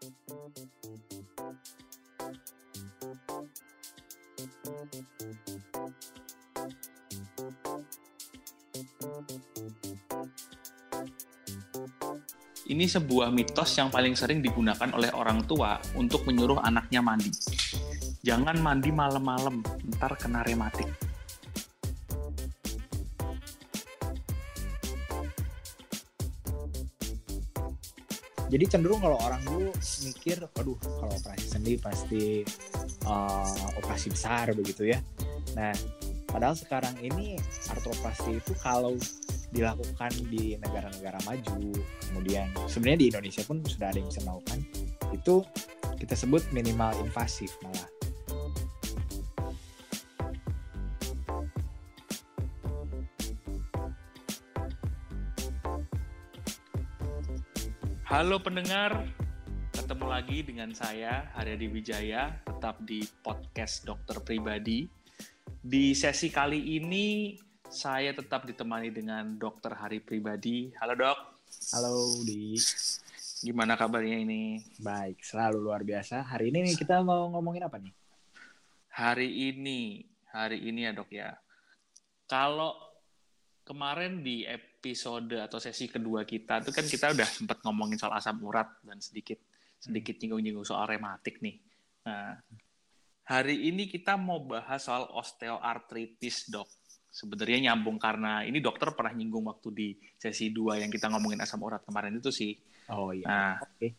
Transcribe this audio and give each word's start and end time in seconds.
Ini 0.00 0.08
sebuah 12.88 13.28
mitos 13.28 13.76
yang 13.76 13.92
paling 13.92 14.16
sering 14.16 14.40
digunakan 14.40 14.88
oleh 14.96 15.12
orang 15.12 15.44
tua 15.44 15.76
untuk 15.92 16.24
menyuruh 16.24 16.64
anaknya 16.64 17.04
mandi. 17.04 17.28
Jangan 18.24 18.56
mandi 18.56 18.88
malam-malam, 18.88 19.60
ntar 19.84 20.16
kena 20.16 20.40
rematik. 20.48 21.09
Jadi 28.50 28.64
cenderung 28.66 28.98
kalau 28.98 29.14
orang 29.22 29.38
dulu 29.46 29.70
mikir, 30.02 30.42
aduh 30.42 30.74
kalau 30.82 31.14
operasi 31.14 31.46
sendi 31.46 31.78
pasti 31.78 32.42
uh, 33.06 33.78
operasi 33.78 34.10
besar 34.10 34.50
begitu 34.58 34.90
ya. 34.90 34.98
Nah, 35.54 35.70
padahal 36.26 36.58
sekarang 36.58 36.98
ini 36.98 37.38
artroplasti 37.70 38.42
itu 38.42 38.52
kalau 38.58 38.98
dilakukan 39.54 40.10
di 40.30 40.58
negara-negara 40.58 41.22
maju, 41.26 41.78
kemudian 42.10 42.50
sebenarnya 42.66 42.98
di 42.98 43.08
Indonesia 43.14 43.42
pun 43.46 43.62
sudah 43.62 43.94
ada 43.94 43.98
yang 44.02 44.10
bisa 44.10 44.22
melakukan, 44.26 44.58
itu 45.14 45.34
kita 46.02 46.14
sebut 46.18 46.42
minimal 46.50 46.90
invasif 47.02 47.54
malah. 47.62 47.99
Halo 58.10 58.42
pendengar, 58.42 59.06
ketemu 59.70 60.10
lagi 60.10 60.42
dengan 60.42 60.74
saya 60.74 61.30
Haryadi 61.38 61.70
Wijaya, 61.70 62.42
tetap 62.42 62.82
di 62.82 63.06
podcast 63.22 63.86
Dokter 63.86 64.18
Pribadi. 64.18 64.90
Di 65.46 65.94
sesi 65.94 66.26
kali 66.26 66.74
ini 66.74 67.38
saya 67.70 68.10
tetap 68.10 68.50
ditemani 68.50 68.90
dengan 68.90 69.38
Dokter 69.38 69.78
Hari 69.78 70.02
Pribadi. 70.02 70.74
Halo 70.82 70.98
dok. 70.98 71.18
Halo 71.70 72.18
di. 72.26 72.58
Gimana 73.46 73.78
kabarnya 73.78 74.26
ini? 74.26 74.58
Baik, 74.82 75.22
selalu 75.22 75.70
luar 75.70 75.86
biasa. 75.86 76.26
Hari 76.34 76.50
ini 76.50 76.66
nih 76.66 76.82
kita 76.82 77.06
mau 77.06 77.30
ngomongin 77.30 77.70
apa 77.70 77.78
nih? 77.78 77.94
Hari 78.90 79.54
ini, 79.54 80.02
hari 80.34 80.58
ini 80.66 80.82
ya 80.82 80.90
dok 80.98 81.14
ya. 81.14 81.38
Kalau 82.26 82.89
kemarin 83.70 84.18
di 84.18 84.42
episode 84.42 85.38
atau 85.38 85.62
sesi 85.62 85.86
kedua 85.86 86.26
kita 86.26 86.58
itu 86.58 86.74
kan 86.74 86.82
kita 86.82 87.14
udah 87.14 87.28
sempat 87.30 87.62
ngomongin 87.62 87.94
soal 88.02 88.18
asam 88.18 88.42
urat 88.42 88.66
dan 88.82 88.98
sedikit 88.98 89.38
sedikit 89.78 90.18
nyinggung-nyinggung 90.18 90.66
soal 90.66 90.90
rematik 90.90 91.38
nih. 91.38 91.54
Nah, 92.02 92.34
hari 93.30 93.70
ini 93.70 93.86
kita 93.86 94.18
mau 94.18 94.42
bahas 94.42 94.82
soal 94.82 95.06
osteoartritis, 95.14 96.50
Dok. 96.50 96.66
Sebenarnya 97.10 97.70
nyambung 97.70 97.98
karena 97.98 98.42
ini 98.42 98.58
dokter 98.58 98.90
pernah 98.94 99.14
nyinggung 99.14 99.46
waktu 99.46 99.68
di 99.70 99.88
sesi 100.18 100.50
dua 100.50 100.78
yang 100.82 100.90
kita 100.90 101.06
ngomongin 101.06 101.38
asam 101.38 101.62
urat 101.62 101.86
kemarin 101.86 102.18
itu 102.18 102.34
sih. 102.34 102.58
Oh 102.90 103.14
iya. 103.14 103.26
Nah, 103.26 103.54
Oke. 103.62 103.94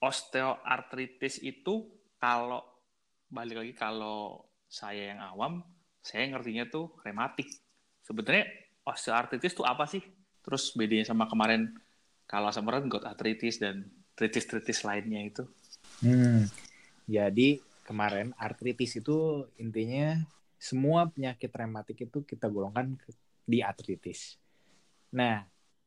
osteoartritis 0.00 1.44
itu 1.44 1.92
kalau 2.16 2.64
balik 3.28 3.60
lagi 3.60 3.74
kalau 3.76 4.48
saya 4.64 5.12
yang 5.12 5.20
awam, 5.20 5.60
saya 6.00 6.24
ngertinya 6.32 6.68
tuh 6.72 6.96
rematik. 7.04 7.48
Sebenarnya 8.04 8.67
osteoartritis 8.88 9.52
itu 9.54 9.64
apa 9.64 9.84
sih? 9.84 10.02
Terus 10.40 10.72
bedanya 10.72 11.04
sama 11.04 11.28
kemarin 11.28 11.76
kalau 12.24 12.48
asam 12.48 12.64
urat 12.68 12.84
gout 12.88 13.04
arthritis 13.04 13.60
dan 13.60 13.88
artritis-artritis 14.16 14.84
lainnya 14.84 15.20
itu? 15.24 15.44
Hmm. 16.04 16.48
Jadi 17.08 17.60
kemarin 17.86 18.36
artritis 18.36 19.00
itu 19.00 19.48
intinya 19.56 20.20
semua 20.58 21.06
penyakit 21.08 21.48
rematik 21.54 22.10
itu 22.10 22.26
kita 22.26 22.50
golongkan 22.50 22.98
di 23.46 23.62
artritis. 23.62 24.36
Nah, 25.14 25.40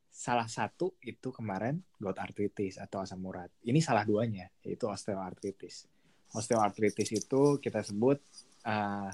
salah 0.09 0.49
satu 0.49 0.97
itu 1.05 1.29
kemarin 1.29 1.77
gout 2.01 2.17
arthritis 2.17 2.81
atau 2.81 3.03
asam 3.03 3.21
urat. 3.27 3.51
Ini 3.61 3.77
salah 3.83 4.07
duanya, 4.07 4.49
yaitu 4.65 4.89
osteoartritis. 4.89 5.85
Osteoartritis 6.31 7.11
itu 7.11 7.59
kita 7.59 7.83
sebut 7.83 8.17
uh, 8.65 9.11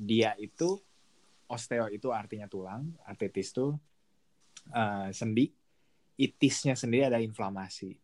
dia 0.00 0.32
itu 0.40 0.80
osteo 1.50 1.90
itu 1.90 2.14
artinya 2.14 2.46
tulang, 2.46 2.94
artritis 3.02 3.50
itu 3.50 3.74
uh, 4.70 5.08
sendi, 5.10 5.50
itisnya 6.14 6.78
sendiri 6.78 7.10
ada 7.10 7.18
inflamasi. 7.18 7.98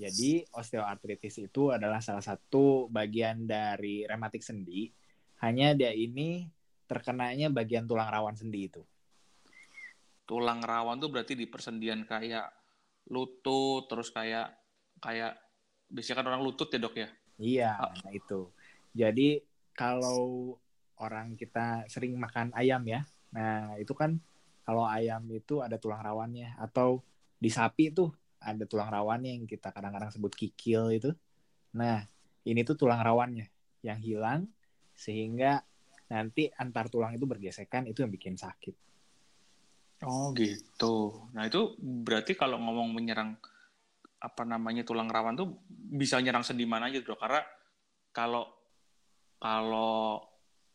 Jadi 0.00 0.40
osteoartritis 0.56 1.44
itu 1.44 1.70
adalah 1.70 2.00
salah 2.00 2.24
satu 2.24 2.88
bagian 2.88 3.44
dari 3.44 4.08
rematik 4.08 4.40
sendi. 4.40 4.88
Hanya 5.44 5.76
dia 5.76 5.92
ini 5.92 6.48
terkenanya 6.88 7.52
bagian 7.52 7.84
tulang 7.84 8.08
rawan 8.08 8.32
sendi 8.32 8.64
itu. 8.64 8.82
Tulang 10.24 10.64
rawan 10.64 10.96
tuh 10.96 11.10
berarti 11.12 11.36
di 11.36 11.44
persendian 11.44 12.08
kayak 12.08 12.48
lutut, 13.12 13.90
terus 13.92 14.08
kayak 14.08 14.56
kayak 15.02 15.36
biasanya 15.90 16.16
kan 16.22 16.26
orang 16.32 16.42
lutut 16.48 16.70
ya 16.72 16.78
dok 16.80 16.96
ya? 16.96 17.08
Iya, 17.40 17.70
Ah. 17.76 17.92
nah 18.04 18.12
itu. 18.14 18.48
Jadi 18.96 19.42
kalau 19.76 20.56
orang 21.00 21.34
kita 21.34 21.88
sering 21.88 22.14
makan 22.20 22.52
ayam 22.52 22.84
ya, 22.84 23.02
nah 23.32 23.74
itu 23.80 23.96
kan 23.96 24.20
kalau 24.62 24.84
ayam 24.86 25.24
itu 25.32 25.64
ada 25.64 25.80
tulang 25.80 26.04
rawannya 26.04 26.54
atau 26.60 27.02
di 27.40 27.48
sapi 27.48 27.90
tuh 27.90 28.12
ada 28.40 28.64
tulang 28.64 28.88
rawannya 28.88 29.36
yang 29.36 29.44
kita 29.44 29.72
kadang-kadang 29.72 30.12
sebut 30.12 30.32
kikil 30.32 30.92
itu. 30.92 31.10
Nah, 31.76 32.04
ini 32.44 32.64
tuh 32.64 32.76
tulang 32.76 33.00
rawannya 33.00 33.48
yang 33.84 34.00
hilang 34.00 34.48
sehingga 34.96 35.64
nanti 36.10 36.52
antar 36.54 36.92
tulang 36.92 37.16
itu 37.16 37.24
bergesekan 37.24 37.88
itu 37.88 38.04
yang 38.04 38.12
bikin 38.12 38.36
sakit. 38.36 38.74
Oh 40.04 40.32
gitu. 40.32 41.28
Nah 41.36 41.44
itu 41.44 41.76
berarti 41.80 42.32
kalau 42.32 42.56
ngomong 42.56 42.96
menyerang 42.96 43.36
apa 44.20 44.42
namanya 44.44 44.84
tulang 44.84 45.08
rawan 45.08 45.36
tuh 45.36 45.60
bisa 45.68 46.20
nyerang 46.20 46.44
sendi 46.44 46.64
mana 46.64 46.88
aja 46.88 47.04
dok? 47.04 47.20
Karena 47.20 47.44
kalau 48.12 48.48
kalau 49.40 50.29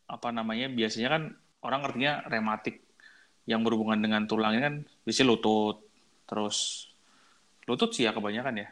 apa 0.06 0.30
namanya 0.30 0.70
biasanya 0.70 1.08
kan 1.10 1.22
orang 1.62 1.80
artinya 1.82 2.22
rematik 2.30 2.82
yang 3.46 3.62
berhubungan 3.62 3.98
dengan 3.98 4.26
tulangnya 4.26 4.70
kan 4.70 4.74
biasanya 5.06 5.28
lutut, 5.30 5.86
terus 6.26 6.90
lutut 7.66 7.90
sih 7.94 8.06
ya 8.06 8.14
kebanyakan 8.14 8.66
ya. 8.66 8.68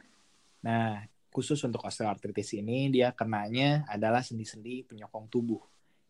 Nah, 0.67 1.03
khusus 1.31 1.59
untuk 1.67 1.83
osteoartritis 1.83 2.55
ini 2.59 2.91
dia 2.91 3.11
kenanya 3.15 3.87
adalah 3.91 4.22
sendi-sendi 4.22 4.87
penyokong 4.87 5.27
tubuh 5.31 5.62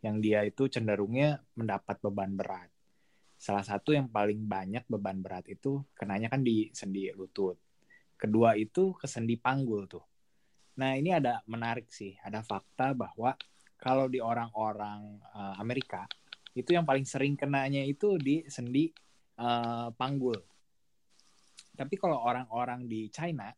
yang 0.04 0.20
dia 0.20 0.44
itu 0.44 0.68
cenderungnya 0.68 1.40
mendapat 1.56 1.96
beban 2.04 2.36
berat. 2.36 2.68
Salah 3.40 3.64
satu 3.64 3.92
yang 3.92 4.08
paling 4.08 4.44
banyak 4.44 4.84
beban 4.88 5.20
berat 5.20 5.48
itu 5.48 5.80
kenanya 5.96 6.28
kan 6.32 6.44
di 6.44 6.68
sendi 6.76 7.08
lutut. 7.12 7.56
Kedua 8.16 8.56
itu 8.56 8.96
ke 8.96 9.08
sendi 9.08 9.36
panggul 9.36 9.88
tuh. 9.88 10.04
Nah, 10.80 10.96
ini 10.96 11.12
ada 11.12 11.40
menarik 11.48 11.88
sih, 11.88 12.16
ada 12.20 12.40
fakta 12.44 12.92
bahwa 12.92 13.36
kalau 13.84 14.08
di 14.08 14.24
orang-orang 14.24 15.20
eh, 15.20 15.54
Amerika 15.60 16.08
itu 16.56 16.72
yang 16.72 16.88
paling 16.88 17.04
sering 17.04 17.36
kenanya 17.36 17.84
itu 17.84 18.16
di 18.16 18.40
sendi 18.48 18.88
eh, 19.36 19.88
panggul. 19.92 20.40
Tapi 21.74 21.94
kalau 22.00 22.24
orang-orang 22.24 22.88
di 22.88 23.12
China 23.12 23.52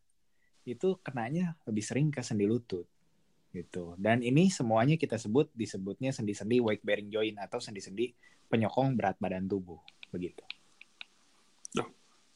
itu 0.67 0.99
kenanya 0.99 1.55
lebih 1.63 1.83
sering 1.85 2.11
ke 2.11 2.19
sendi 2.19 2.43
lutut 2.43 2.83
gitu. 3.55 3.95
Dan 3.95 4.19
ini 4.19 4.51
semuanya 4.51 4.99
kita 4.99 5.15
sebut 5.15 5.47
disebutnya 5.55 6.11
sendi-sendi 6.11 6.59
weight 6.59 6.83
bearing 6.83 7.07
joint 7.07 7.39
atau 7.39 7.63
sendi-sendi 7.63 8.11
penyokong 8.51 8.99
berat 8.99 9.15
badan 9.23 9.47
tubuh 9.47 9.79
begitu. 10.11 10.43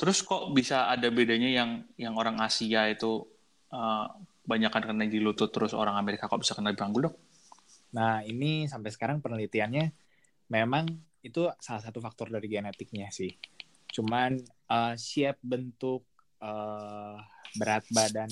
Terus 0.02 0.26
kok 0.26 0.50
bisa 0.58 0.90
ada 0.90 1.14
bedanya 1.14 1.46
yang 1.46 1.86
yang 1.94 2.18
orang 2.18 2.42
Asia 2.42 2.90
itu 2.90 3.22
uh, 3.70 4.10
banyak 4.50 4.74
kan 4.74 4.82
kena 4.82 5.06
di 5.06 5.22
lutut, 5.22 5.54
terus 5.54 5.78
orang 5.78 5.94
Amerika 5.94 6.26
kok 6.26 6.42
bisa 6.42 6.58
kena 6.58 6.74
di 6.74 6.80
panggul 6.82 7.06
dok? 7.06 7.16
Nah, 7.92 8.24
ini 8.24 8.68
sampai 8.72 8.92
sekarang 8.92 9.20
penelitiannya 9.20 9.92
memang 10.52 10.88
itu 11.22 11.48
salah 11.62 11.84
satu 11.84 12.02
faktor 12.02 12.32
dari 12.34 12.48
genetiknya 12.50 13.12
sih. 13.14 13.32
Cuman 13.92 14.40
uh, 14.72 14.96
shape 14.98 15.40
bentuk 15.44 16.04
uh, 16.42 17.20
berat 17.56 17.86
badan 17.92 18.32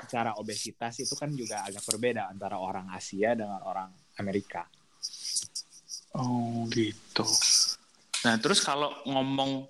secara 0.00 0.34
obesitas 0.40 0.96
itu 0.98 1.12
kan 1.14 1.30
juga 1.36 1.62
agak 1.64 1.84
berbeda 1.84 2.28
antara 2.28 2.56
orang 2.56 2.88
Asia 2.90 3.36
dengan 3.36 3.60
orang 3.62 3.92
Amerika. 4.18 4.66
Oh 6.16 6.66
gitu. 6.72 7.22
Nah 8.26 8.34
terus 8.42 8.60
kalau 8.64 8.90
ngomong 9.06 9.68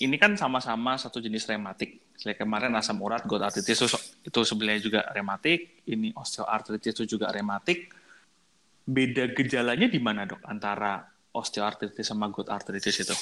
ini 0.00 0.16
kan 0.16 0.32
sama-sama 0.36 0.96
satu 0.96 1.20
jenis 1.20 1.44
rematik. 1.48 2.00
Kayak 2.20 2.44
kemarin 2.44 2.76
asam 2.76 3.00
urat, 3.00 3.24
gout 3.24 3.40
arthritis 3.40 3.80
itu, 4.24 4.40
sebenarnya 4.44 4.82
juga 4.82 5.00
rematik. 5.12 5.84
Ini 5.88 6.12
osteoartritis 6.16 6.92
itu 7.00 7.16
juga 7.16 7.32
rematik. 7.32 7.92
Beda 8.86 9.30
gejalanya 9.30 9.86
di 9.86 10.00
mana 10.02 10.26
dok 10.26 10.42
antara 10.44 11.04
osteoartritis 11.32 12.06
sama 12.10 12.26
gout 12.34 12.50
arthritis 12.50 12.96
itu? 13.04 13.16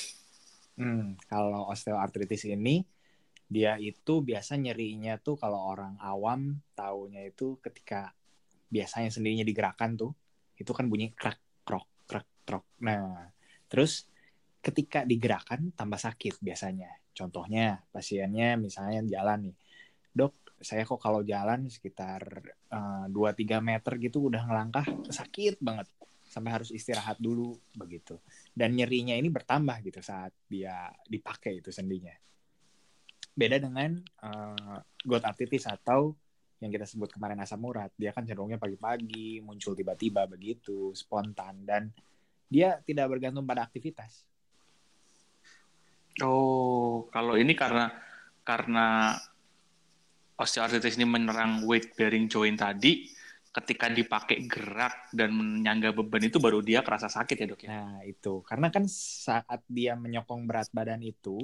Hmm, 0.78 1.18
kalau 1.28 1.68
osteoartritis 1.68 2.48
ini 2.48 2.86
Dia 3.48 3.80
itu 3.80 4.20
biasa 4.20 4.60
nyerinya 4.60 5.16
tuh 5.16 5.40
kalau 5.40 5.56
orang 5.72 5.96
awam 6.04 6.60
taunya 6.76 7.24
itu 7.24 7.56
ketika 7.64 8.12
biasanya 8.68 9.08
sendinya 9.08 9.40
digerakkan 9.40 9.96
tuh, 9.96 10.12
itu 10.60 10.68
kan 10.76 10.84
bunyi 10.92 11.16
krak 11.16 11.40
krok 11.64 11.88
krak 12.04 12.28
krok. 12.44 12.64
Nah, 12.84 13.32
terus 13.72 14.04
ketika 14.60 15.08
digerakkan 15.08 15.72
tambah 15.72 15.96
sakit 15.96 16.44
biasanya. 16.44 16.92
Contohnya 17.16 17.82
pasiennya 17.90 18.60
misalnya 18.60 19.00
jalan 19.08 19.50
nih, 19.50 19.56
dok 20.12 20.34
saya 20.58 20.82
kok 20.82 20.98
kalau 20.98 21.22
jalan 21.22 21.70
sekitar 21.70 22.22
uh, 22.74 23.06
2-3 23.06 23.62
meter 23.62 23.92
gitu 24.02 24.26
udah 24.26 24.42
ngelangkah 24.42 24.86
sakit 25.06 25.62
banget. 25.62 25.86
Sampai 26.28 26.52
harus 26.52 26.68
istirahat 26.74 27.16
dulu 27.16 27.56
begitu. 27.72 28.20
Dan 28.52 28.76
nyerinya 28.76 29.16
ini 29.16 29.32
bertambah 29.32 29.80
gitu 29.80 30.04
saat 30.04 30.34
dia 30.44 30.92
dipakai 31.08 31.64
itu 31.64 31.72
sendinya. 31.72 32.12
Beda 33.32 33.56
dengan 33.62 33.96
uh, 34.26 34.78
gout 35.06 35.24
arthritis 35.24 35.64
atau 35.64 36.12
yang 36.58 36.74
kita 36.74 36.84
sebut 36.84 37.08
kemarin 37.14 37.38
asam 37.38 37.62
urat. 37.64 37.94
Dia 37.94 38.10
kan 38.10 38.26
cenderungnya 38.26 38.58
pagi-pagi 38.58 39.40
muncul 39.40 39.78
tiba-tiba 39.78 40.26
begitu 40.26 40.92
spontan. 40.92 41.64
Dan 41.64 41.88
dia 42.50 42.76
tidak 42.82 43.14
bergantung 43.14 43.46
pada 43.46 43.64
aktivitas. 43.64 44.26
Oh 46.18 47.06
kalau 47.14 47.38
ini 47.38 47.54
karena 47.54 47.94
karena 48.42 49.14
osteoartritis 50.38 50.94
ini 50.96 51.06
menyerang 51.06 51.66
weight 51.66 51.98
bearing 51.98 52.30
joint 52.30 52.62
tadi 52.62 53.10
ketika 53.48 53.90
dipakai 53.90 54.46
gerak 54.46 55.10
dan 55.10 55.34
menyangga 55.34 55.90
beban 55.90 56.22
itu 56.22 56.38
baru 56.38 56.62
dia 56.62 56.86
kerasa 56.86 57.10
sakit 57.10 57.36
ya 57.36 57.46
dok 57.50 57.60
ya? 57.66 57.68
Nah 57.74 58.06
itu 58.06 58.44
karena 58.46 58.70
kan 58.70 58.86
saat 58.86 59.66
dia 59.66 59.98
menyokong 59.98 60.46
berat 60.46 60.70
badan 60.70 61.02
itu 61.02 61.42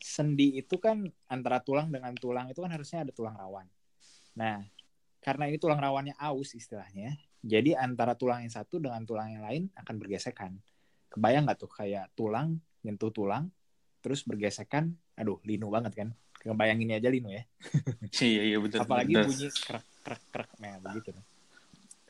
sendi 0.00 0.56
itu 0.56 0.80
kan 0.80 1.04
antara 1.28 1.60
tulang 1.60 1.92
dengan 1.92 2.16
tulang 2.16 2.48
itu 2.48 2.64
kan 2.64 2.72
harusnya 2.72 3.04
ada 3.04 3.12
tulang 3.12 3.36
rawan. 3.36 3.68
Nah 4.38 4.64
karena 5.20 5.50
ini 5.50 5.58
tulang 5.58 5.82
rawannya 5.82 6.14
aus 6.22 6.54
istilahnya, 6.54 7.18
jadi 7.42 7.74
antara 7.74 8.14
tulang 8.14 8.46
yang 8.46 8.54
satu 8.54 8.78
dengan 8.78 9.02
tulang 9.02 9.34
yang 9.34 9.42
lain 9.42 9.62
akan 9.74 9.94
bergesekan. 9.98 10.62
Kebayang 11.10 11.50
nggak 11.50 11.58
tuh 11.58 11.72
kayak 11.72 12.14
tulang 12.14 12.62
nyentuh 12.86 13.10
tulang 13.10 13.50
terus 14.00 14.22
bergesekan, 14.22 14.94
aduh 15.18 15.42
linu 15.42 15.66
banget 15.66 15.92
kan? 15.98 16.08
Kebayangin 16.46 16.94
aja 16.94 17.10
linu 17.10 17.34
ya. 17.34 17.42
iya 18.22 18.42
iya 18.54 18.58
betul. 18.62 18.86
Apalagi 18.86 19.18
betul. 19.18 19.26
bunyi 19.34 19.48
krek 19.50 19.84
krek 20.06 20.22
krek 20.30 20.50
nah 20.62 20.78
begitu 20.78 21.10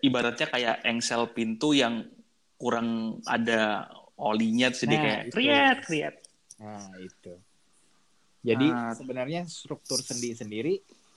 ibaratnya 0.04 0.46
kayak 0.52 0.76
engsel 0.84 1.32
pintu 1.32 1.72
yang 1.72 2.04
kurang 2.60 3.20
ada 3.24 3.88
olinya 4.20 4.68
terus 4.68 4.84
nah, 4.84 5.00
kayak 5.00 5.22
kriat 5.32 5.78
kriat 5.80 6.14
nah 6.60 6.92
itu 7.00 7.32
jadi 8.44 8.66
nah, 8.68 8.92
sebenarnya 8.92 9.48
struktur 9.48 9.96
sendi 10.04 10.36
sendiri 10.36 10.76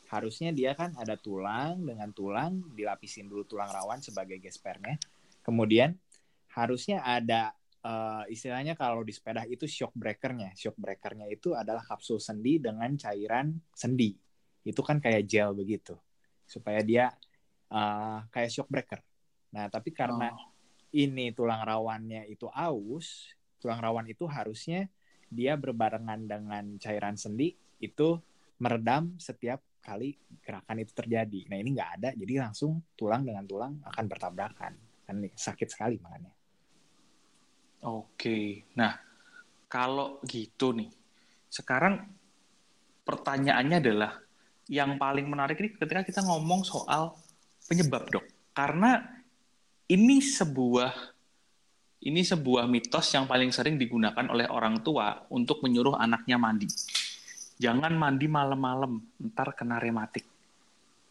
harusnya 0.09 0.55
dia 0.55 0.73
kan 0.73 0.95
ada 0.95 1.19
tulang 1.19 1.83
dengan 1.83 2.09
tulang 2.15 2.63
dilapisin 2.73 3.27
dulu 3.27 3.43
tulang 3.43 3.69
rawan 3.69 3.99
sebagai 3.99 4.39
gespernya 4.39 4.95
kemudian 5.43 5.95
harusnya 6.55 7.03
ada 7.03 7.53
uh, 7.83 8.23
istilahnya 8.27 8.73
kalau 8.75 9.03
di 9.03 9.13
sepeda 9.13 9.43
itu 9.45 9.67
shock 9.67 9.93
breakernya 9.95 10.55
shock 10.55 10.75
breakernya 10.75 11.27
itu 11.31 11.53
adalah 11.55 11.83
kapsul 11.83 12.19
sendi 12.19 12.59
dengan 12.59 12.95
cairan 12.99 13.53
sendi 13.71 14.15
itu 14.65 14.81
kan 14.83 14.99
kayak 14.99 15.23
gel 15.27 15.55
begitu 15.55 15.95
supaya 16.49 16.81
dia 16.81 17.13
uh, 17.69 18.25
kayak 18.33 18.49
shock 18.49 18.67
breaker. 18.67 19.01
Nah, 19.53 19.69
tapi 19.69 19.93
karena 19.93 20.33
oh. 20.33 20.49
ini 20.93 21.31
tulang 21.33 21.61
rawannya 21.61 22.25
itu 22.29 22.49
aus, 22.49 23.33
tulang 23.61 23.81
rawan 23.81 24.09
itu 24.09 24.25
harusnya 24.25 24.89
dia 25.29 25.53
berbarengan 25.53 26.25
dengan 26.25 26.65
cairan 26.81 27.13
sendi 27.13 27.53
itu 27.77 28.17
meredam 28.59 29.15
setiap 29.21 29.61
kali 29.79 30.17
gerakan 30.41 30.81
itu 30.81 30.91
terjadi. 30.91 31.41
Nah 31.47 31.57
ini 31.61 31.69
nggak 31.77 31.91
ada, 32.01 32.09
jadi 32.17 32.49
langsung 32.49 32.81
tulang 32.97 33.23
dengan 33.23 33.45
tulang 33.45 33.79
akan 33.85 34.05
bertabrakan. 34.09 34.73
Kan 35.05 35.15
sakit 35.33 35.69
sekali 35.69 36.01
makanya. 36.01 36.33
Oke, 37.79 38.67
nah 38.75 38.99
kalau 39.71 40.19
gitu 40.27 40.75
nih, 40.75 40.91
sekarang 41.47 42.03
pertanyaannya 43.07 43.77
adalah 43.79 44.11
yang 44.67 44.99
paling 45.01 45.25
menarik 45.25 45.57
ini 45.63 45.73
ketika 45.73 46.03
kita 46.03 46.21
ngomong 46.27 46.67
soal 46.67 47.15
penyebab 47.65 48.05
dok. 48.11 48.25
Karena 48.51 48.99
ini 49.89 50.21
sebuah 50.21 50.91
ini 51.99 52.21
sebuah 52.23 52.63
mitos 52.67 53.11
yang 53.11 53.27
paling 53.27 53.51
sering 53.51 53.75
digunakan 53.75 54.23
oleh 54.27 54.47
orang 54.47 54.79
tua 54.83 55.27
untuk 55.31 55.59
menyuruh 55.63 55.99
anaknya 55.99 56.39
mandi. 56.39 56.67
Jangan 57.59 57.91
mandi 57.91 58.27
malam-malam 58.27 58.99
ntar 59.31 59.51
kena 59.51 59.79
rematik. 59.79 60.23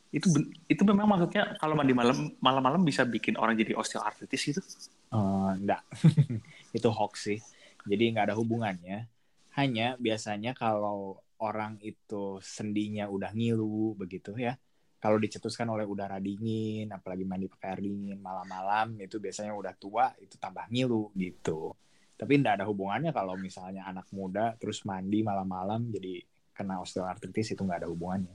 Itu 0.08 0.32
itu 0.64 0.82
memang 0.88 1.04
maksudnya 1.04 1.56
kalau 1.60 1.76
mandi 1.76 1.92
malam 1.92 2.32
malam-malam 2.40 2.80
bisa 2.80 3.04
bikin 3.04 3.36
orang 3.36 3.56
jadi 3.56 3.76
osteoartritis 3.76 4.42
gitu? 4.48 4.62
Uh, 5.08 5.56
enggak, 5.56 5.82
itu 6.76 6.88
hoax 6.92 7.14
sih. 7.32 7.40
Jadi 7.88 8.12
nggak 8.12 8.32
ada 8.32 8.36
hubungannya. 8.36 9.08
Hanya 9.56 9.96
biasanya 9.96 10.52
kalau 10.52 11.18
orang 11.40 11.78
itu 11.80 12.38
sendinya 12.42 13.08
udah 13.08 13.32
ngilu 13.32 13.96
begitu 13.96 14.36
ya. 14.36 14.54
Kalau 14.98 15.14
dicetuskan 15.16 15.70
oleh 15.70 15.86
udara 15.86 16.18
dingin 16.18 16.90
apalagi 16.90 17.22
mandi 17.22 17.46
pakai 17.46 17.78
air 17.78 17.80
dingin 17.86 18.18
malam-malam 18.18 18.98
itu 18.98 19.22
biasanya 19.22 19.54
udah 19.54 19.74
tua 19.78 20.10
itu 20.18 20.34
tambah 20.36 20.66
ngilu 20.68 21.14
gitu. 21.14 21.72
Tapi 22.18 22.42
tidak 22.42 22.58
ada 22.58 22.66
hubungannya 22.66 23.14
kalau 23.14 23.38
misalnya 23.38 23.86
anak 23.86 24.10
muda 24.10 24.58
terus 24.58 24.82
mandi 24.82 25.22
malam-malam 25.22 25.86
jadi 25.94 26.18
kena 26.50 26.82
osteoartritis 26.82 27.54
itu 27.54 27.62
nggak 27.62 27.86
ada 27.86 27.88
hubungannya. 27.88 28.34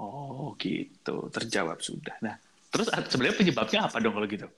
Oh 0.00 0.56
gitu. 0.56 1.28
Terjawab 1.28 1.84
sudah. 1.84 2.16
Nah 2.24 2.40
terus 2.72 2.88
sebenarnya 3.12 3.36
penyebabnya 3.36 3.78
apa 3.84 3.96
dong 4.00 4.16
kalau 4.16 4.28
gitu 4.28 4.48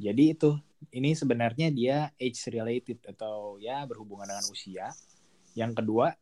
jadi 0.00 0.32
itu 0.32 0.56
ini 0.96 1.12
sebenarnya 1.12 1.68
dia 1.68 2.08
age 2.16 2.48
related 2.48 3.04
atau 3.04 3.60
ya 3.60 3.84
berhubungan 3.84 4.32
dengan 4.32 4.46
usia 4.48 4.88
yang 5.52 5.76
kedua 5.76 6.16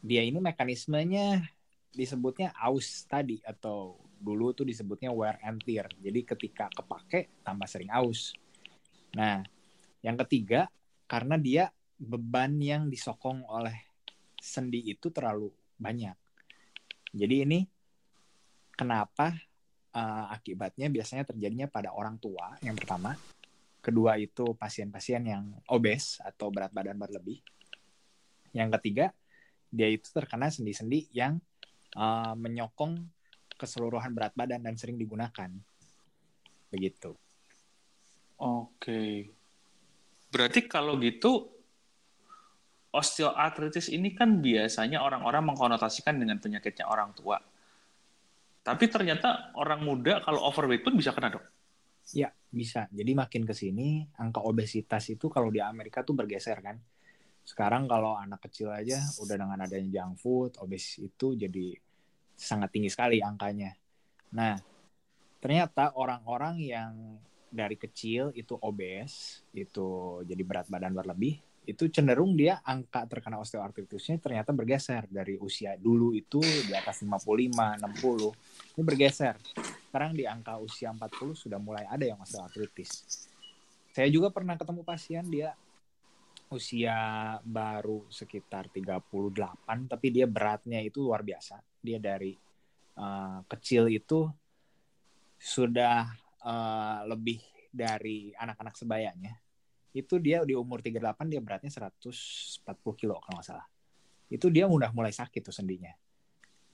dia 0.00 0.24
ini 0.24 0.40
mekanismenya 0.40 1.44
disebutnya 1.92 2.52
aus 2.56 3.04
tadi 3.08 3.40
atau 3.44 3.96
dulu 4.20 4.52
tuh 4.52 4.68
disebutnya 4.68 5.12
wear 5.12 5.40
and 5.44 5.64
tear. 5.64 5.88
Jadi 5.96 6.20
ketika 6.24 6.68
kepake 6.72 7.40
tambah 7.40 7.68
sering 7.68 7.88
aus. 7.92 8.36
Nah, 9.16 9.44
yang 10.04 10.16
ketiga 10.24 10.68
karena 11.08 11.40
dia 11.40 11.72
beban 11.96 12.60
yang 12.60 12.92
disokong 12.92 13.48
oleh 13.48 13.76
sendi 14.36 14.84
itu 14.84 15.08
terlalu 15.08 15.48
banyak. 15.80 16.16
Jadi 17.16 17.34
ini 17.48 17.60
kenapa 18.76 19.32
uh, 19.96 20.26
akibatnya 20.28 20.92
biasanya 20.92 21.24
terjadinya 21.24 21.66
pada 21.72 21.96
orang 21.96 22.20
tua 22.20 22.52
yang 22.60 22.76
pertama. 22.76 23.16
Kedua 23.80 24.18
itu 24.20 24.52
pasien-pasien 24.58 25.22
yang 25.24 25.44
obes 25.70 26.20
atau 26.20 26.50
berat 26.52 26.74
badan 26.74 26.98
berlebih. 27.00 27.40
Yang 28.52 28.68
ketiga 28.80 29.06
dia 29.72 29.88
itu 29.88 30.12
terkena 30.12 30.52
sendi-sendi 30.52 31.08
yang 31.16 31.40
uh, 31.96 32.34
menyokong 32.36 32.98
keseluruhan 33.56 34.12
berat 34.12 34.36
badan 34.36 34.60
dan 34.60 34.74
sering 34.76 35.00
digunakan. 35.00 35.48
Begitu. 36.68 37.16
Oke. 38.36 39.32
Berarti 40.28 40.60
kalau 40.68 41.00
gitu 41.00 41.48
osteoartritis 42.92 43.92
ini 43.92 44.12
kan 44.12 44.40
biasanya 44.40 45.00
orang-orang 45.00 45.52
mengkonotasikan 45.52 46.16
dengan 46.20 46.36
penyakitnya 46.40 46.84
orang 46.88 47.12
tua. 47.16 47.40
Tapi 48.66 48.90
ternyata 48.90 49.54
orang 49.54 49.86
muda 49.86 50.18
kalau 50.26 50.42
overweight 50.42 50.82
pun 50.82 50.98
bisa 50.98 51.14
kena 51.14 51.38
dok. 51.38 51.44
Ya, 52.10 52.34
bisa. 52.50 52.90
Jadi 52.90 53.14
makin 53.14 53.46
ke 53.46 53.54
sini 53.54 54.02
angka 54.18 54.42
obesitas 54.42 55.06
itu 55.06 55.30
kalau 55.30 55.54
di 55.54 55.62
Amerika 55.62 56.02
tuh 56.02 56.18
bergeser 56.18 56.58
kan 56.58 56.78
sekarang 57.46 57.86
kalau 57.86 58.18
anak 58.18 58.42
kecil 58.50 58.74
aja 58.74 58.98
udah 59.22 59.38
dengan 59.38 59.62
adanya 59.62 60.02
junk 60.02 60.18
food, 60.18 60.58
obes 60.58 60.98
itu 60.98 61.38
jadi 61.38 61.78
sangat 62.34 62.74
tinggi 62.74 62.90
sekali 62.90 63.22
angkanya. 63.22 63.70
Nah, 64.34 64.58
ternyata 65.38 65.94
orang-orang 65.94 66.58
yang 66.58 67.22
dari 67.46 67.78
kecil 67.78 68.34
itu 68.34 68.58
obes, 68.58 69.46
itu 69.54 70.20
jadi 70.26 70.42
berat 70.42 70.66
badan 70.66 70.90
berlebih, 70.90 71.38
itu 71.66 71.90
cenderung 71.90 72.38
dia 72.38 72.62
angka 72.62 73.10
terkena 73.10 73.42
osteoartritisnya 73.42 74.22
ternyata 74.22 74.54
bergeser 74.54 75.10
dari 75.10 75.34
usia 75.34 75.74
dulu 75.74 76.14
itu 76.14 76.38
di 76.38 76.70
atas 76.70 77.02
55, 77.02 77.26
60. 77.82 78.78
Ini 78.78 78.82
bergeser. 78.86 79.34
Sekarang 79.90 80.14
di 80.14 80.24
angka 80.30 80.62
usia 80.62 80.94
40 80.94 81.34
sudah 81.34 81.58
mulai 81.58 81.82
ada 81.90 82.06
yang 82.06 82.22
osteoartritis. 82.22 83.26
Saya 83.90 84.06
juga 84.06 84.30
pernah 84.30 84.54
ketemu 84.54 84.86
pasien 84.86 85.26
dia 85.26 85.58
usia 86.46 86.94
baru 87.42 88.06
sekitar 88.06 88.70
38 88.70 89.90
tapi 89.90 90.06
dia 90.14 90.30
beratnya 90.30 90.78
itu 90.78 91.02
luar 91.02 91.26
biasa. 91.26 91.58
Dia 91.82 91.98
dari 91.98 92.30
uh, 92.94 93.42
kecil 93.50 93.90
itu 93.90 94.30
sudah 95.34 96.06
uh, 96.46 97.02
lebih 97.10 97.42
dari 97.74 98.30
anak-anak 98.38 98.78
sebayanya. 98.78 99.34
Itu 99.96 100.20
dia 100.20 100.44
di 100.44 100.52
umur 100.52 100.84
38 100.84 101.32
dia 101.32 101.40
beratnya 101.40 101.72
140 101.72 102.60
kilo 103.00 103.16
kalau 103.24 103.40
nggak 103.40 103.48
salah. 103.48 103.66
itu 104.26 104.50
dia 104.50 104.66
udah 104.66 104.90
mulai 104.90 105.14
sakit 105.14 105.38
tuh 105.38 105.54
sendinya. 105.54 105.94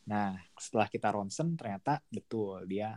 Nah, 0.09 0.33
setelah 0.57 0.89
kita 0.89 1.13
ronsen 1.13 1.53
ternyata 1.53 2.01
betul 2.09 2.65
dia 2.65 2.97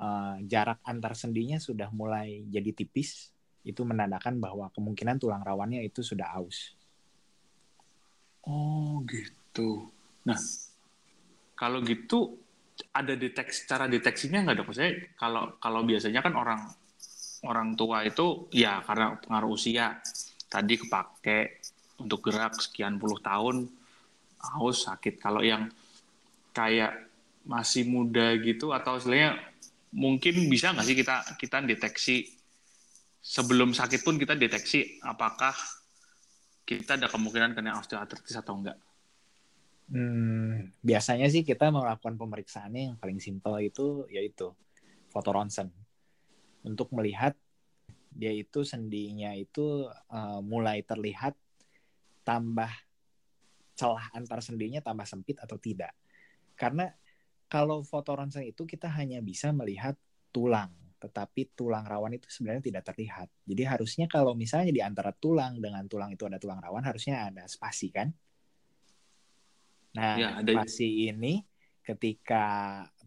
uh, 0.00 0.40
jarak 0.40 0.80
antar 0.88 1.12
sendinya 1.12 1.60
sudah 1.60 1.92
mulai 1.92 2.48
jadi 2.48 2.72
tipis. 2.72 3.28
Itu 3.60 3.84
menandakan 3.84 4.40
bahwa 4.40 4.72
kemungkinan 4.72 5.20
tulang 5.20 5.44
rawannya 5.44 5.84
itu 5.84 6.00
sudah 6.00 6.32
aus. 6.32 6.72
Oh 8.48 9.04
gitu. 9.04 9.92
Nah, 10.24 10.40
kalau 11.52 11.84
gitu 11.84 12.40
ada 12.96 13.12
deteksi 13.12 13.68
cara 13.68 13.84
deteksinya 13.84 14.40
nggak 14.48 14.64
dok? 14.64 14.72
Saya 14.72 14.96
kalau 15.20 15.60
kalau 15.60 15.84
biasanya 15.84 16.24
kan 16.24 16.32
orang 16.32 16.60
orang 17.46 17.72
tua 17.78 18.04
itu 18.04 18.48
ya 18.52 18.84
karena 18.84 19.16
pengaruh 19.16 19.56
usia 19.56 20.00
tadi 20.50 20.76
kepake 20.76 21.62
untuk 22.00 22.28
gerak 22.28 22.60
sekian 22.60 23.00
puluh 23.00 23.20
tahun 23.20 23.68
haus 24.40 24.88
sakit. 24.88 25.20
Kalau 25.20 25.40
yang 25.40 25.68
kayak 26.52 27.08
masih 27.44 27.88
muda 27.88 28.36
gitu 28.40 28.72
atau 28.76 29.00
istilahnya 29.00 29.40
mungkin 29.96 30.46
bisa 30.52 30.76
nggak 30.76 30.86
sih 30.86 30.96
kita 30.96 31.16
kita 31.40 31.64
deteksi 31.64 32.16
sebelum 33.20 33.72
sakit 33.72 34.04
pun 34.04 34.20
kita 34.20 34.36
deteksi 34.36 35.00
apakah 35.04 35.56
kita 36.68 37.00
ada 37.00 37.08
kemungkinan 37.10 37.56
kena 37.56 37.80
osteoartritis 37.80 38.36
atau 38.38 38.60
enggak? 38.60 38.78
Hmm, 39.90 40.70
biasanya 40.86 41.26
sih 41.26 41.42
kita 41.42 41.74
melakukan 41.74 42.14
pemeriksaannya 42.14 42.94
yang 42.94 42.96
paling 43.00 43.18
simpel 43.18 43.58
itu 43.58 44.06
yaitu 44.06 44.54
foto 45.10 45.34
ronsen 45.34 45.74
untuk 46.64 46.92
melihat 46.92 47.36
dia 48.10 48.34
itu 48.34 48.66
sendinya 48.66 49.30
itu 49.32 49.86
uh, 50.10 50.40
mulai 50.42 50.82
terlihat 50.82 51.38
tambah 52.26 52.70
celah 53.78 54.12
antar 54.12 54.44
sendinya 54.44 54.84
tambah 54.84 55.06
sempit 55.08 55.40
atau 55.40 55.56
tidak. 55.56 55.94
Karena 56.58 56.92
kalau 57.48 57.80
foto 57.80 58.12
ronsen 58.12 58.44
itu 58.44 58.68
kita 58.68 58.92
hanya 58.92 59.24
bisa 59.24 59.50
melihat 59.56 59.96
tulang, 60.28 60.70
tetapi 61.00 61.56
tulang 61.56 61.88
rawan 61.88 62.12
itu 62.14 62.28
sebenarnya 62.28 62.60
tidak 62.60 62.92
terlihat. 62.92 63.28
Jadi 63.48 63.62
harusnya 63.64 64.06
kalau 64.06 64.36
misalnya 64.36 64.70
di 64.70 64.82
antara 64.84 65.10
tulang 65.16 65.58
dengan 65.58 65.88
tulang 65.88 66.12
itu 66.12 66.28
ada 66.28 66.36
tulang 66.36 66.60
rawan, 66.60 66.84
harusnya 66.84 67.32
ada 67.32 67.48
spasi 67.48 67.88
kan? 67.88 68.12
Nah, 69.96 70.14
ya, 70.20 70.28
ada... 70.38 70.50
spasi 70.60 71.08
ini 71.10 71.42
ketika 71.80 72.44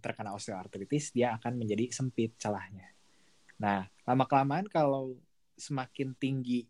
terkena 0.03 0.35
osteoartritis 0.35 1.15
dia 1.15 1.37
akan 1.37 1.55
menjadi 1.55 1.93
sempit 1.93 2.35
celahnya. 2.35 2.92
Nah, 3.63 3.87
lama-kelamaan 4.03 4.67
kalau 4.67 5.15
semakin 5.55 6.11
tinggi 6.19 6.67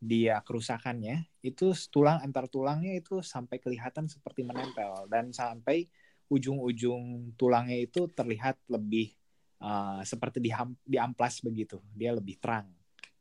dia 0.00 0.40
kerusakannya, 0.40 1.28
itu 1.44 1.76
tulang 1.92 2.24
antar 2.24 2.48
tulangnya 2.48 2.96
itu 2.96 3.20
sampai 3.20 3.60
kelihatan 3.60 4.08
seperti 4.08 4.40
menempel 4.40 5.04
dan 5.12 5.28
sampai 5.30 5.84
ujung-ujung 6.32 7.36
tulangnya 7.36 7.76
itu 7.76 8.08
terlihat 8.08 8.56
lebih 8.72 9.12
uh, 9.60 10.00
seperti 10.00 10.40
di 10.40 10.50
diamplas 10.88 11.44
begitu. 11.44 11.84
Dia 11.92 12.16
lebih 12.16 12.40
terang. 12.40 12.72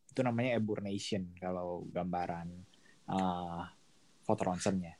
Itu 0.08 0.24
namanya 0.24 0.56
eburnation 0.56 1.36
kalau 1.36 1.84
gambaran 1.92 2.48
uh, 3.12 3.68
foto 4.24 4.42
ronsennya. 4.48 4.96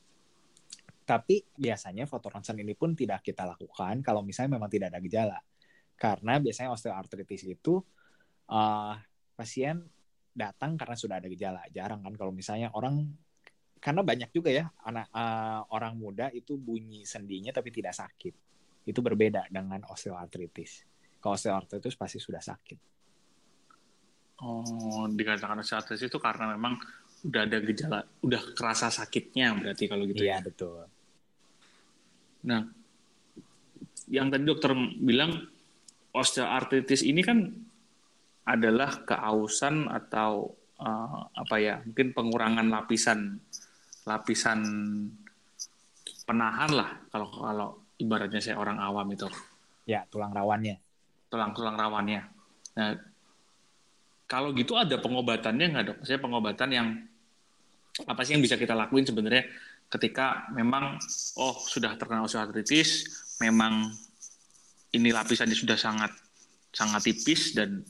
Tapi 1.08 1.48
biasanya 1.56 2.04
foto 2.12 2.28
ronsen 2.28 2.60
ini 2.60 2.76
pun 2.76 2.92
tidak 2.92 3.24
kita 3.24 3.48
lakukan 3.48 4.04
kalau 4.04 4.20
misalnya 4.20 4.60
memang 4.60 4.68
tidak 4.68 4.92
ada 4.92 5.00
gejala. 5.00 5.40
Karena 5.96 6.38
biasanya 6.44 6.76
osteoartritis 6.76 7.48
itu 7.48 7.80
uh, 8.52 8.96
pasien 9.34 9.82
datang 10.32 10.76
karena 10.80 10.96
sudah 10.96 11.20
ada 11.20 11.28
gejala. 11.28 11.64
Jarang 11.72 12.04
kan 12.04 12.14
kalau 12.16 12.32
misalnya 12.36 12.72
orang 12.76 13.08
karena 13.82 14.06
banyak 14.06 14.30
juga 14.30 14.54
ya 14.54 14.70
anak 14.86 15.10
uh, 15.10 15.66
orang 15.74 15.98
muda 15.98 16.30
itu 16.30 16.56
bunyi 16.60 17.08
sendinya 17.08 17.50
tapi 17.50 17.74
tidak 17.74 17.98
sakit. 17.98 18.34
Itu 18.86 19.00
berbeda 19.02 19.50
dengan 19.50 19.82
osteoartritis. 19.90 20.72
Kalau 21.22 21.34
osteoartritis 21.38 21.96
pasti 21.98 22.18
sudah 22.22 22.42
sakit. 22.42 22.80
Oh, 24.42 25.06
dikatakan 25.10 25.62
osteoartritis 25.62 26.10
itu 26.10 26.18
karena 26.18 26.54
memang 26.54 26.78
udah 27.22 27.42
ada 27.46 27.58
gejala, 27.62 28.02
udah 28.26 28.42
kerasa 28.58 28.90
sakitnya 28.90 29.54
berarti 29.54 29.86
kalau 29.86 30.10
gitu 30.10 30.26
iya, 30.26 30.42
ya. 30.42 30.46
betul. 30.46 30.90
Nah, 32.50 32.66
yang 34.10 34.34
tadi 34.34 34.42
dokter 34.42 34.74
bilang 34.98 35.46
osteoartritis 36.10 37.06
ini 37.06 37.22
kan 37.22 37.46
adalah 38.52 39.08
keausan 39.08 39.88
atau 39.88 40.52
uh, 40.84 41.20
apa 41.32 41.56
ya 41.62 41.80
mungkin 41.88 42.12
pengurangan 42.12 42.68
lapisan 42.68 43.40
lapisan 44.04 44.60
penahan 46.28 46.72
lah 46.76 46.90
kalau 47.08 47.28
kalau 47.32 47.70
ibaratnya 48.02 48.42
saya 48.42 48.58
orang 48.58 48.82
awam 48.82 49.08
itu. 49.14 49.30
Ya 49.86 50.04
tulang 50.10 50.34
rawannya. 50.34 50.82
Tulang 51.30 51.54
tulang 51.54 51.78
rawannya. 51.78 52.22
Nah 52.76 52.92
kalau 54.26 54.56
gitu 54.58 54.76
ada 54.76 54.98
pengobatannya 54.98 55.66
nggak 55.76 55.86
dok? 55.86 56.00
Saya 56.08 56.18
pengobatan 56.18 56.70
yang 56.72 56.88
apa 58.08 58.22
sih 58.24 58.34
yang 58.34 58.44
bisa 58.44 58.56
kita 58.56 58.74
lakuin 58.74 59.04
sebenarnya 59.04 59.44
ketika 59.92 60.48
memang 60.56 60.96
oh 61.36 61.56
sudah 61.68 62.00
terkena 62.00 62.24
osteoartritis, 62.24 63.12
memang 63.44 63.92
ini 64.96 65.12
lapisannya 65.12 65.56
sudah 65.56 65.76
sangat 65.76 66.12
sangat 66.72 67.12
tipis 67.12 67.52
dan 67.52 67.84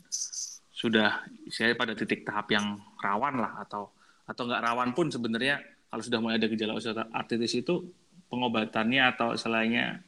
sudah 0.81 1.29
saya 1.53 1.77
pada 1.77 1.93
titik 1.93 2.25
tahap 2.25 2.49
yang 2.49 2.81
rawan 2.97 3.37
lah 3.37 3.61
atau 3.61 3.93
atau 4.25 4.41
nggak 4.49 4.65
rawan 4.65 4.89
pun 4.97 5.13
sebenarnya 5.13 5.61
kalau 5.93 6.01
sudah 6.01 6.17
mulai 6.17 6.41
ada 6.41 6.49
gejala 6.49 6.73
osteoartritis 6.73 7.61
itu 7.61 7.85
pengobatannya 8.33 9.01
atau 9.13 9.37
selainnya 9.37 10.01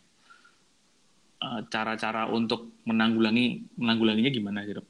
eh, 1.37 1.61
cara-cara 1.69 2.25
untuk 2.25 2.81
menanggulangi 2.89 3.77
menanggulanginya 3.77 4.31
gimana 4.33 4.65
sih 4.65 4.73
dok? 4.73 4.87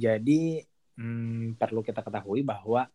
Jadi 0.00 0.64
hmm, 0.96 1.60
perlu 1.60 1.84
kita 1.84 2.00
ketahui 2.00 2.40
bahwa 2.40 2.88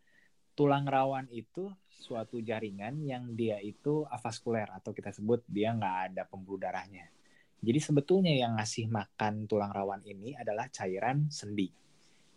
tulang 0.58 0.90
rawan 0.90 1.30
itu 1.30 1.70
suatu 1.94 2.42
jaringan 2.42 2.98
yang 3.06 3.38
dia 3.38 3.62
itu 3.62 4.10
avaskuler 4.10 4.74
atau 4.74 4.90
kita 4.90 5.14
sebut 5.14 5.46
dia 5.46 5.70
nggak 5.78 5.96
ada 6.10 6.26
pembuluh 6.26 6.58
darahnya. 6.58 7.06
Jadi 7.62 7.78
sebetulnya 7.78 8.34
yang 8.34 8.58
ngasih 8.58 8.90
makan 8.90 9.46
tulang 9.46 9.70
rawan 9.70 10.02
ini 10.02 10.34
adalah 10.34 10.66
cairan 10.74 11.30
sendi. 11.30 11.70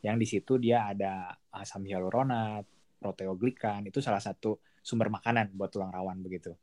Yang 0.00 0.16
di 0.16 0.26
situ 0.26 0.52
dia 0.56 0.88
ada 0.88 1.34
asam 1.52 1.84
hyaluronat, 1.84 2.64
proteoglikan, 3.00 3.84
itu 3.88 4.00
salah 4.00 4.20
satu 4.20 4.60
sumber 4.80 5.12
makanan 5.12 5.52
buat 5.56 5.72
tulang 5.72 5.92
rawan 5.92 6.20
begitu. 6.24 6.56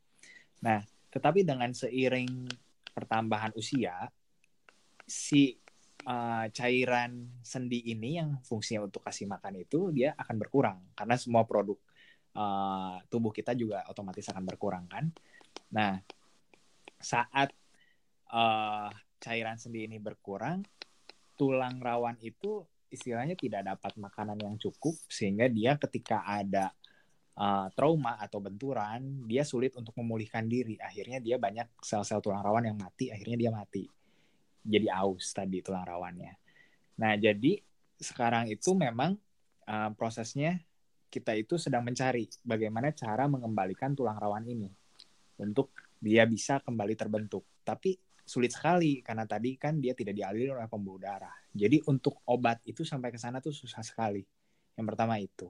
Nah, 0.62 0.82
tetapi 1.10 1.46
dengan 1.46 1.70
seiring 1.70 2.50
pertambahan 2.94 3.54
usia, 3.54 4.10
si 5.06 5.54
uh, 6.04 6.46
cairan 6.50 7.40
sendi 7.40 7.90
ini 7.90 8.18
yang 8.18 8.38
fungsinya 8.42 8.86
untuk 8.86 9.06
kasih 9.06 9.30
makan 9.30 9.62
itu 9.62 9.88
dia 9.94 10.12
akan 10.18 10.36
berkurang 10.36 10.78
karena 10.92 11.16
semua 11.16 11.48
produk 11.48 11.78
uh, 12.36 13.00
tubuh 13.08 13.32
kita 13.32 13.56
juga 13.56 13.86
otomatis 13.88 14.26
akan 14.28 14.44
berkurang 14.44 14.84
kan. 14.90 15.08
Nah, 15.72 15.98
saat 16.98 17.54
uh, 18.34 18.90
cairan 19.18 19.56
sendi 19.56 19.86
ini 19.86 19.98
berkurang, 19.98 20.62
tulang 21.38 21.78
rawan 21.78 22.18
itu 22.20 22.66
istilahnya 22.88 23.36
tidak 23.36 23.64
dapat 23.64 23.92
makanan 24.00 24.38
yang 24.40 24.56
cukup 24.56 24.96
sehingga 25.08 25.48
dia 25.48 25.76
ketika 25.76 26.24
ada 26.24 26.72
uh, 27.38 27.68
trauma 27.72 28.18
atau 28.18 28.42
benturan, 28.42 29.24
dia 29.24 29.46
sulit 29.46 29.72
untuk 29.78 29.94
memulihkan 30.00 30.44
diri. 30.50 30.74
Akhirnya 30.82 31.22
dia 31.22 31.38
banyak 31.38 31.78
sel-sel 31.80 32.18
tulang 32.18 32.42
rawan 32.42 32.66
yang 32.66 32.76
mati, 32.76 33.14
akhirnya 33.14 33.38
dia 33.38 33.50
mati. 33.54 33.84
Jadi 34.64 34.86
aus 34.90 35.32
tadi 35.32 35.62
tulang 35.62 35.86
rawannya. 35.86 36.32
Nah, 36.98 37.14
jadi 37.14 37.62
sekarang 37.98 38.50
itu 38.50 38.74
memang 38.74 39.14
uh, 39.70 39.90
prosesnya 39.94 40.58
kita 41.08 41.32
itu 41.32 41.56
sedang 41.56 41.86
mencari 41.86 42.28
bagaimana 42.44 42.92
cara 42.92 43.24
mengembalikan 43.30 43.96
tulang 43.96 44.20
rawan 44.20 44.44
ini 44.44 44.68
untuk 45.40 45.72
dia 45.98 46.28
bisa 46.28 46.60
kembali 46.60 46.94
terbentuk. 46.98 47.46
Tapi 47.64 47.96
sulit 48.28 48.52
sekali 48.52 49.00
karena 49.00 49.24
tadi 49.24 49.56
kan 49.56 49.80
dia 49.80 49.96
tidak 49.96 50.12
dialiri 50.12 50.52
oleh 50.52 50.68
pembuluh 50.68 51.00
darah. 51.00 51.32
Jadi 51.48 51.80
untuk 51.88 52.20
obat 52.28 52.60
itu 52.68 52.84
sampai 52.84 53.08
ke 53.08 53.16
sana 53.16 53.40
tuh 53.40 53.56
susah 53.56 53.80
sekali. 53.80 54.20
Yang 54.76 54.86
pertama 54.92 55.16
itu. 55.16 55.48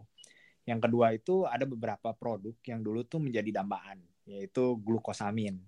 Yang 0.62 0.80
kedua 0.86 1.06
itu 1.10 1.42
ada 1.42 1.66
beberapa 1.66 2.14
produk 2.14 2.54
yang 2.62 2.78
dulu 2.86 3.02
tuh 3.02 3.18
menjadi 3.18 3.50
dambaan, 3.50 3.98
yaitu 4.30 4.78
glukosamin. 4.78 5.58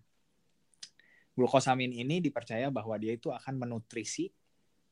Glukosamin 1.34 1.90
ini 1.90 2.22
dipercaya 2.22 2.70
bahwa 2.70 2.94
dia 2.94 3.18
itu 3.18 3.34
akan 3.34 3.58
menutrisi 3.58 4.30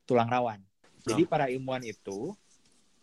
tulang 0.02 0.26
rawan. 0.26 0.58
Jadi 1.06 1.22
para 1.22 1.46
ilmuwan 1.46 1.86
itu 1.86 2.34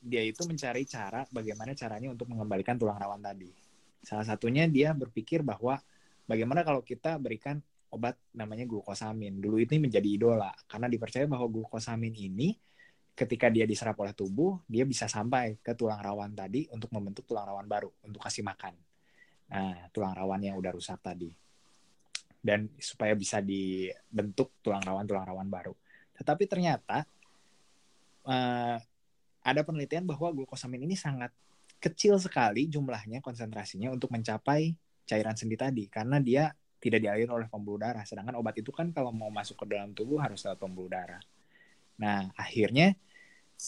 dia 0.03 0.21
itu 0.27 0.43
mencari 0.43 0.83
cara 0.83 1.23
bagaimana 1.31 1.71
caranya 1.71 2.11
untuk 2.11 2.27
mengembalikan 2.29 2.75
tulang 2.75 2.99
rawan 2.99 3.23
tadi. 3.23 3.53
Salah 4.03 4.27
satunya 4.27 4.67
dia 4.67 4.91
berpikir 4.91 5.39
bahwa 5.41 5.79
bagaimana 6.27 6.61
kalau 6.67 6.83
kita 6.83 7.17
berikan 7.17 7.63
obat 7.95 8.19
namanya 8.35 8.67
glukosamin. 8.67 9.39
Dulu 9.39 9.63
ini 9.63 9.79
menjadi 9.79 10.05
idola 10.05 10.51
karena 10.67 10.91
dipercaya 10.91 11.25
bahwa 11.25 11.47
glukosamin 11.47 12.11
ini 12.11 12.53
ketika 13.15 13.47
dia 13.47 13.63
diserap 13.63 13.95
oleh 14.03 14.11
tubuh, 14.11 14.59
dia 14.67 14.83
bisa 14.83 15.07
sampai 15.07 15.55
ke 15.63 15.71
tulang 15.71 16.03
rawan 16.03 16.35
tadi 16.35 16.67
untuk 16.69 16.91
membentuk 16.91 17.23
tulang 17.23 17.47
rawan 17.47 17.63
baru 17.63 17.87
untuk 18.03 18.19
kasih 18.19 18.43
makan. 18.43 18.75
Nah, 19.49 19.87
tulang 19.95 20.11
rawan 20.11 20.43
yang 20.43 20.59
udah 20.59 20.75
rusak 20.75 20.99
tadi. 20.99 21.31
Dan 22.43 22.69
supaya 22.77 23.15
bisa 23.15 23.39
dibentuk 23.39 24.59
tulang 24.59 24.83
rawan-tulang 24.83 25.25
rawan 25.25 25.47
baru. 25.47 25.73
Tetapi 26.19 26.43
ternyata 26.45 27.07
uh, 28.27 28.77
ada 29.41 29.61
penelitian 29.63 30.03
bahwa 30.03 30.29
glukosamin 30.35 30.83
ini 30.83 30.99
sangat 30.99 31.31
kecil 31.79 32.17
sekali 32.19 32.67
jumlahnya 32.67 33.23
konsentrasinya 33.23 33.93
untuk 33.93 34.11
mencapai 34.11 34.73
cairan 35.05 35.37
sendi 35.37 35.53
tadi 35.53 35.85
karena 35.85 36.17
dia 36.17 36.49
tidak 36.85 37.01
dialiri 37.01 37.25
oleh 37.33 37.49
pembuluh 37.49 37.81
darah. 37.81 38.05
Sedangkan 38.05 38.37
obat 38.37 38.61
itu 38.61 38.69
kan 38.69 38.93
kalau 38.93 39.09
mau 39.09 39.33
masuk 39.33 39.65
ke 39.65 39.73
dalam 39.73 39.97
tubuh 39.97 40.21
harus 40.21 40.45
lewat 40.45 40.61
pembuluh 40.61 40.93
darah. 40.93 41.17
Nah, 41.97 42.29
akhirnya 42.37 42.93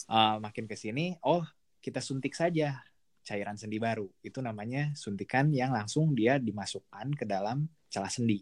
uh, 0.06 0.38
makin 0.38 0.70
ke 0.70 0.78
sini, 0.78 1.18
oh 1.26 1.42
kita 1.82 1.98
suntik 1.98 2.38
saja 2.38 2.78
cairan 3.26 3.58
sendi 3.58 3.82
baru. 3.82 4.06
Itu 4.22 4.38
namanya 4.38 4.94
suntikan 4.94 5.50
yang 5.50 5.74
langsung 5.74 6.14
dia 6.14 6.38
dimasukkan 6.38 7.18
ke 7.18 7.26
dalam 7.26 7.66
celah 7.90 8.12
sendi. 8.12 8.38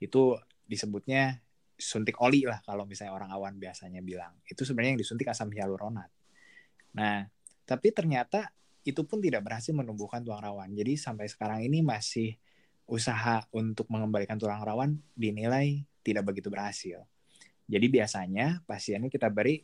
Itu 0.00 0.40
disebutnya 0.64 1.36
suntik 1.76 2.16
oli 2.24 2.48
lah 2.48 2.64
kalau 2.64 2.88
misalnya 2.88 3.12
orang 3.12 3.28
awan 3.28 3.60
biasanya 3.60 4.00
bilang. 4.00 4.32
Itu 4.48 4.64
sebenarnya 4.64 4.96
yang 4.96 5.02
disuntik 5.04 5.28
asam 5.28 5.52
hyaluronat. 5.52 6.08
Nah, 6.96 7.28
tapi 7.68 7.92
ternyata 7.92 8.48
itu 8.82 9.04
pun 9.04 9.20
tidak 9.20 9.44
berhasil 9.44 9.70
menumbuhkan 9.70 10.24
tulang 10.24 10.42
rawan. 10.42 10.72
Jadi 10.72 10.96
sampai 10.96 11.28
sekarang 11.28 11.62
ini 11.62 11.84
masih 11.84 12.34
usaha 12.86 13.46
untuk 13.54 13.86
mengembalikan 13.88 14.36
tulang 14.36 14.62
rawan 14.62 14.98
dinilai 15.14 15.82
tidak 16.02 16.28
begitu 16.28 16.50
berhasil. 16.50 17.02
Jadi 17.70 17.86
biasanya 17.88 18.60
pasiennya 18.66 19.08
kita 19.08 19.30
beri 19.30 19.62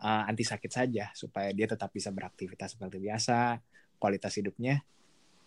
uh, 0.00 0.24
anti 0.26 0.42
sakit 0.42 0.72
saja 0.72 1.12
supaya 1.12 1.52
dia 1.52 1.68
tetap 1.68 1.92
bisa 1.92 2.08
beraktivitas 2.10 2.74
seperti 2.74 2.98
biasa, 2.98 3.60
kualitas 4.00 4.32
hidupnya 4.40 4.80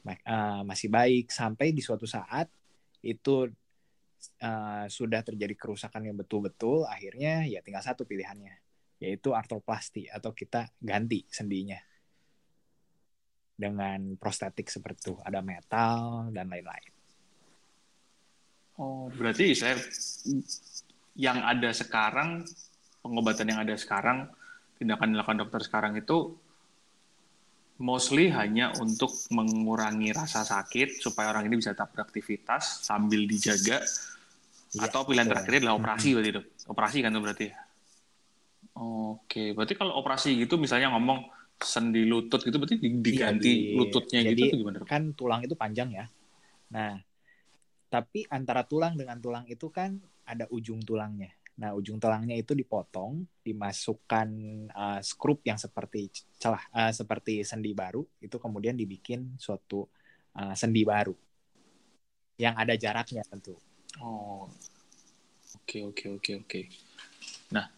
uh, 0.06 0.62
masih 0.64 0.88
baik 0.88 1.34
sampai 1.34 1.74
di 1.74 1.82
suatu 1.82 2.06
saat 2.06 2.48
itu 3.04 3.50
uh, 4.40 4.86
sudah 4.88 5.22
terjadi 5.26 5.58
kerusakan 5.58 6.08
yang 6.08 6.16
betul-betul, 6.16 6.88
akhirnya 6.88 7.44
ya 7.50 7.60
tinggal 7.60 7.84
satu 7.84 8.08
pilihannya, 8.08 8.54
yaitu 9.04 9.36
artroplasti 9.36 10.08
atau 10.08 10.32
kita 10.32 10.72
ganti 10.80 11.28
sendinya 11.28 11.82
dengan 13.54 14.18
prostetik 14.18 14.68
seperti 14.68 15.10
itu, 15.10 15.14
ada 15.22 15.40
metal 15.40 16.30
dan 16.34 16.50
lain-lain. 16.50 16.92
Oh, 18.82 19.06
berarti 19.14 19.54
saya 19.54 19.78
yang 21.14 21.46
ada 21.46 21.70
sekarang 21.70 22.42
pengobatan 23.06 23.54
yang 23.54 23.62
ada 23.62 23.78
sekarang 23.78 24.26
tindakan 24.82 25.14
dilakukan 25.14 25.46
dokter 25.46 25.62
sekarang 25.62 25.94
itu 25.94 26.34
mostly 27.78 28.34
hanya 28.34 28.74
untuk 28.82 29.14
mengurangi 29.30 30.10
rasa 30.10 30.42
sakit 30.42 30.98
supaya 30.98 31.30
orang 31.30 31.46
ini 31.46 31.62
bisa 31.62 31.78
tetap 31.78 31.94
beraktivitas 31.94 32.82
sambil 32.82 33.30
dijaga 33.30 33.78
ya, 33.78 34.82
atau 34.90 35.06
pilihan 35.06 35.30
terakhirnya 35.30 35.70
adalah 35.70 35.78
operasi 35.78 36.08
hmm. 36.10 36.16
berarti 36.18 36.32
itu. 36.34 36.42
Operasi 36.66 36.98
kan 37.06 37.14
itu 37.14 37.22
berarti 37.22 37.48
oke 38.78 39.54
berarti 39.54 39.74
kalau 39.78 39.94
operasi 40.02 40.34
gitu 40.38 40.58
misalnya 40.58 40.94
ngomong 40.94 41.30
sendi 41.64 42.04
lutut 42.04 42.44
gitu 42.44 42.60
berarti 42.60 42.78
diganti 42.78 43.16
ya, 43.16 43.32
di, 43.40 43.76
lututnya 43.80 44.20
jadi, 44.22 44.42
gitu 44.46 44.56
gimana? 44.62 44.84
Kan 44.84 45.16
tulang 45.16 45.42
itu 45.42 45.56
panjang 45.56 45.90
ya. 45.96 46.06
Nah, 46.76 47.00
tapi 47.88 48.28
antara 48.28 48.68
tulang 48.68 49.00
dengan 49.00 49.18
tulang 49.24 49.48
itu 49.48 49.72
kan 49.72 49.98
ada 50.28 50.46
ujung 50.52 50.84
tulangnya. 50.84 51.32
Nah, 51.54 51.78
ujung 51.78 52.02
tulangnya 52.02 52.34
itu 52.34 52.58
dipotong, 52.58 53.24
dimasukkan 53.46 54.28
uh, 54.74 55.00
skrup 55.06 55.46
yang 55.46 55.58
seperti 55.62 56.10
celah 56.42 56.64
uh, 56.74 56.90
seperti 56.90 57.46
sendi 57.46 57.72
baru, 57.78 58.02
itu 58.20 58.42
kemudian 58.42 58.74
dibikin 58.74 59.38
suatu 59.38 59.86
uh, 60.34 60.54
sendi 60.58 60.82
baru 60.82 61.14
yang 62.42 62.58
ada 62.58 62.74
jaraknya 62.74 63.22
tentu. 63.24 63.54
Oh. 64.02 64.50
Oke, 65.64 65.86
oke, 65.86 66.06
oke, 66.18 66.32
oke. 66.44 66.62
Nah, 67.54 67.70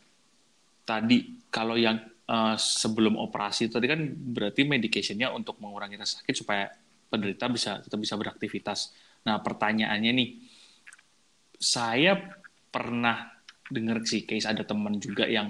tadi 0.86 1.50
kalau 1.50 1.76
yang 1.76 1.98
uh, 2.30 2.56
sebelum 2.56 3.18
operasi 3.18 3.68
tadi 3.68 3.90
kan 3.90 4.00
berarti 4.06 4.64
medicationnya 4.64 5.34
untuk 5.34 5.58
mengurangi 5.58 5.98
rasa 5.98 6.22
sakit 6.22 6.36
supaya 6.38 6.70
penderita 7.10 7.50
bisa 7.50 7.82
tetap 7.82 8.00
bisa 8.00 8.16
beraktivitas. 8.16 8.94
Nah 9.26 9.42
pertanyaannya 9.42 10.12
nih, 10.14 10.30
saya 11.58 12.18
pernah 12.70 13.34
dengar 13.66 14.06
sih 14.06 14.30
case 14.30 14.46
ada 14.46 14.62
teman 14.62 15.02
juga 15.02 15.26
yang 15.26 15.50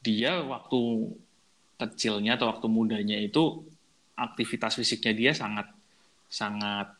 dia 0.00 0.40
waktu 0.40 1.10
kecilnya 1.80 2.38
atau 2.38 2.52
waktu 2.52 2.66
mudanya 2.70 3.18
itu 3.18 3.66
aktivitas 4.14 4.76
fisiknya 4.78 5.12
dia 5.16 5.32
sangat 5.32 5.66
sangat 6.30 6.92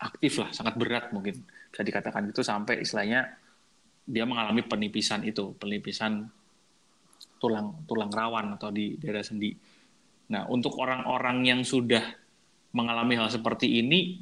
aktif 0.00 0.42
lah, 0.42 0.50
sangat 0.50 0.74
berat 0.74 1.10
mungkin 1.14 1.44
bisa 1.44 1.82
dikatakan 1.84 2.30
itu 2.30 2.40
sampai 2.40 2.82
istilahnya 2.82 3.36
dia 4.08 4.24
mengalami 4.24 4.64
penipisan 4.64 5.20
itu, 5.28 5.52
penipisan 5.60 6.24
tulang 7.38 7.86
tulang 7.86 8.10
rawan 8.10 8.54
atau 8.58 8.70
di 8.74 8.98
daerah 8.98 9.22
sendi. 9.22 9.54
Nah, 10.28 10.44
untuk 10.52 10.76
orang-orang 10.76 11.46
yang 11.46 11.60
sudah 11.64 12.04
mengalami 12.76 13.16
hal 13.16 13.32
seperti 13.32 13.80
ini, 13.80 14.20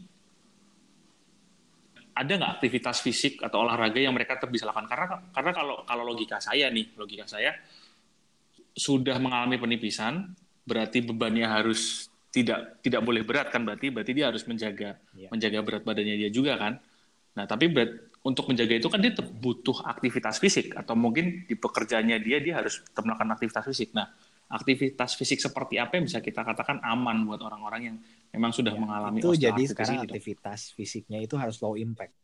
ada 2.17 2.33
nggak 2.33 2.53
aktivitas 2.61 3.03
fisik 3.03 3.43
atau 3.43 3.67
olahraga 3.67 3.99
yang 3.99 4.15
mereka 4.15 4.39
tetap 4.39 4.55
bisa 4.55 4.65
lakukan? 4.65 4.87
Karena 4.87 5.07
karena 5.35 5.51
kalau 5.53 5.77
kalau 5.83 6.05
logika 6.07 6.39
saya 6.39 6.71
nih, 6.71 6.95
logika 6.95 7.27
saya 7.27 7.53
sudah 8.77 9.19
mengalami 9.19 9.59
penipisan, 9.59 10.37
berarti 10.63 11.03
bebannya 11.03 11.49
harus 11.49 12.13
tidak 12.31 12.85
tidak 12.85 13.01
boleh 13.01 13.25
berat 13.25 13.49
kan 13.49 13.65
berarti 13.65 13.89
berarti 13.89 14.13
dia 14.13 14.29
harus 14.29 14.45
menjaga 14.45 15.01
ya. 15.17 15.33
menjaga 15.33 15.65
berat 15.65 15.83
badannya 15.89 16.21
dia 16.21 16.31
juga 16.31 16.61
kan. 16.61 16.77
Nah, 17.37 17.45
tapi 17.45 17.69
berat, 17.73 18.06
untuk 18.27 18.51
menjaga 18.51 18.75
itu 18.75 18.91
kan 18.91 18.99
dia 18.99 19.15
butuh 19.15 19.87
aktivitas 19.87 20.43
fisik 20.43 20.75
atau 20.75 20.99
mungkin 20.99 21.47
di 21.47 21.55
pekerjaannya 21.55 22.19
dia 22.19 22.43
dia 22.43 22.59
harus 22.59 22.83
melakukan 22.99 23.39
aktivitas 23.39 23.63
fisik. 23.71 23.95
Nah, 23.95 24.11
aktivitas 24.51 25.15
fisik 25.15 25.39
seperti 25.39 25.79
apa 25.79 25.95
yang 25.95 26.11
bisa 26.11 26.19
kita 26.19 26.43
katakan 26.43 26.83
aman 26.83 27.23
buat 27.23 27.39
orang-orang 27.39 27.81
yang 27.87 27.97
memang 28.35 28.51
sudah 28.51 28.75
ya, 28.75 28.83
mengalami 28.83 29.23
itu 29.23 29.31
jadi 29.39 29.63
sekarang 29.71 30.03
itu. 30.03 30.11
aktivitas 30.11 30.75
fisiknya 30.75 31.23
itu 31.23 31.39
harus 31.39 31.63
low 31.63 31.79
impact. 31.79 32.19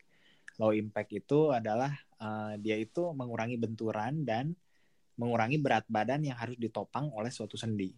Low 0.58 0.74
impact 0.74 1.10
itu 1.14 1.54
adalah 1.54 1.94
uh, 2.18 2.58
dia 2.58 2.74
itu 2.82 3.14
mengurangi 3.14 3.54
benturan 3.54 4.26
dan 4.26 4.58
mengurangi 5.14 5.62
berat 5.62 5.86
badan 5.86 6.26
yang 6.26 6.34
harus 6.34 6.58
ditopang 6.58 7.14
oleh 7.14 7.30
suatu 7.30 7.54
sendi. 7.54 7.94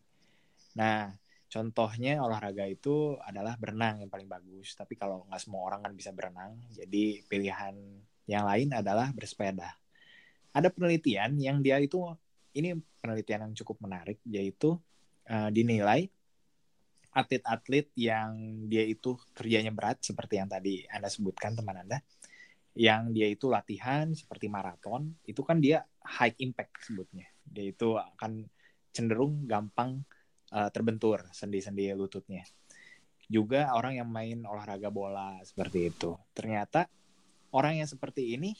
Nah, 0.76 1.08
Contohnya 1.54 2.18
olahraga 2.18 2.66
itu 2.66 3.14
adalah 3.22 3.54
berenang 3.54 4.02
yang 4.02 4.10
paling 4.10 4.26
bagus. 4.26 4.74
Tapi 4.74 4.98
kalau 4.98 5.22
nggak 5.30 5.38
semua 5.38 5.70
orang 5.70 5.86
kan 5.86 5.92
bisa 5.94 6.10
berenang, 6.10 6.58
jadi 6.74 7.22
pilihan 7.30 7.78
yang 8.26 8.42
lain 8.42 8.74
adalah 8.74 9.14
bersepeda. 9.14 9.70
Ada 10.50 10.74
penelitian 10.74 11.38
yang 11.38 11.62
dia 11.62 11.78
itu 11.78 12.02
ini 12.58 12.74
penelitian 12.98 13.46
yang 13.46 13.54
cukup 13.54 13.86
menarik, 13.86 14.18
yaitu 14.26 14.74
uh, 15.30 15.50
dinilai 15.54 16.10
atlet-atlet 17.14 17.86
yang 17.94 18.34
dia 18.66 18.82
itu 18.82 19.14
kerjanya 19.38 19.70
berat 19.70 20.02
seperti 20.02 20.42
yang 20.42 20.50
tadi 20.50 20.82
Anda 20.90 21.06
sebutkan 21.06 21.54
teman 21.54 21.86
Anda, 21.86 22.02
yang 22.74 23.14
dia 23.14 23.30
itu 23.30 23.46
latihan 23.46 24.10
seperti 24.10 24.50
maraton, 24.50 25.14
itu 25.22 25.46
kan 25.46 25.62
dia 25.62 25.86
high 26.02 26.34
impact 26.42 26.82
sebutnya. 26.82 27.30
Dia 27.46 27.70
itu 27.70 27.94
akan 27.94 28.42
cenderung 28.90 29.46
gampang 29.46 30.02
uh, 30.54 30.70
terbentur 30.70 31.26
sendi-sendi 31.34 31.90
lututnya. 31.92 32.46
Juga 33.26 33.74
orang 33.74 33.98
yang 33.98 34.08
main 34.08 34.46
olahraga 34.46 34.88
bola 34.88 35.42
seperti 35.42 35.90
itu. 35.90 36.14
Ternyata 36.30 36.86
orang 37.56 37.82
yang 37.82 37.88
seperti 37.90 38.38
ini 38.38 38.54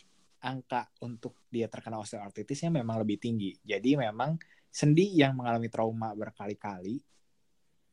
angka 0.45 0.91
untuk 1.01 1.47
dia 1.49 1.71
terkena 1.71 2.03
osteoartritisnya 2.03 2.75
memang 2.75 3.01
lebih 3.01 3.17
tinggi. 3.23 3.55
Jadi 3.63 3.97
memang 3.97 4.37
sendi 4.69 5.15
yang 5.15 5.39
mengalami 5.39 5.71
trauma 5.71 6.13
berkali-kali 6.13 7.01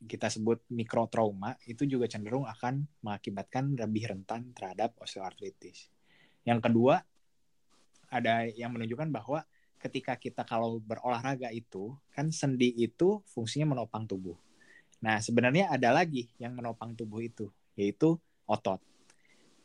kita 0.02 0.34
sebut 0.34 0.66
mikrotrauma 0.74 1.54
itu 1.70 1.86
juga 1.86 2.10
cenderung 2.10 2.50
akan 2.50 2.90
mengakibatkan 3.06 3.78
lebih 3.78 4.10
rentan 4.10 4.50
terhadap 4.58 4.98
osteoartritis. 4.98 5.94
Yang 6.42 6.60
kedua, 6.66 7.06
ada 8.10 8.50
yang 8.50 8.74
menunjukkan 8.74 9.14
bahwa 9.14 9.46
ketika 9.82 10.14
kita 10.16 10.46
kalau 10.46 10.78
berolahraga 10.78 11.50
itu 11.50 11.98
kan 12.14 12.30
sendi 12.30 12.70
itu 12.78 13.26
fungsinya 13.34 13.74
menopang 13.74 14.06
tubuh. 14.06 14.38
Nah, 15.02 15.18
sebenarnya 15.18 15.74
ada 15.74 15.90
lagi 15.90 16.30
yang 16.38 16.54
menopang 16.54 16.94
tubuh 16.94 17.26
itu, 17.26 17.50
yaitu 17.74 18.22
otot. 18.46 18.78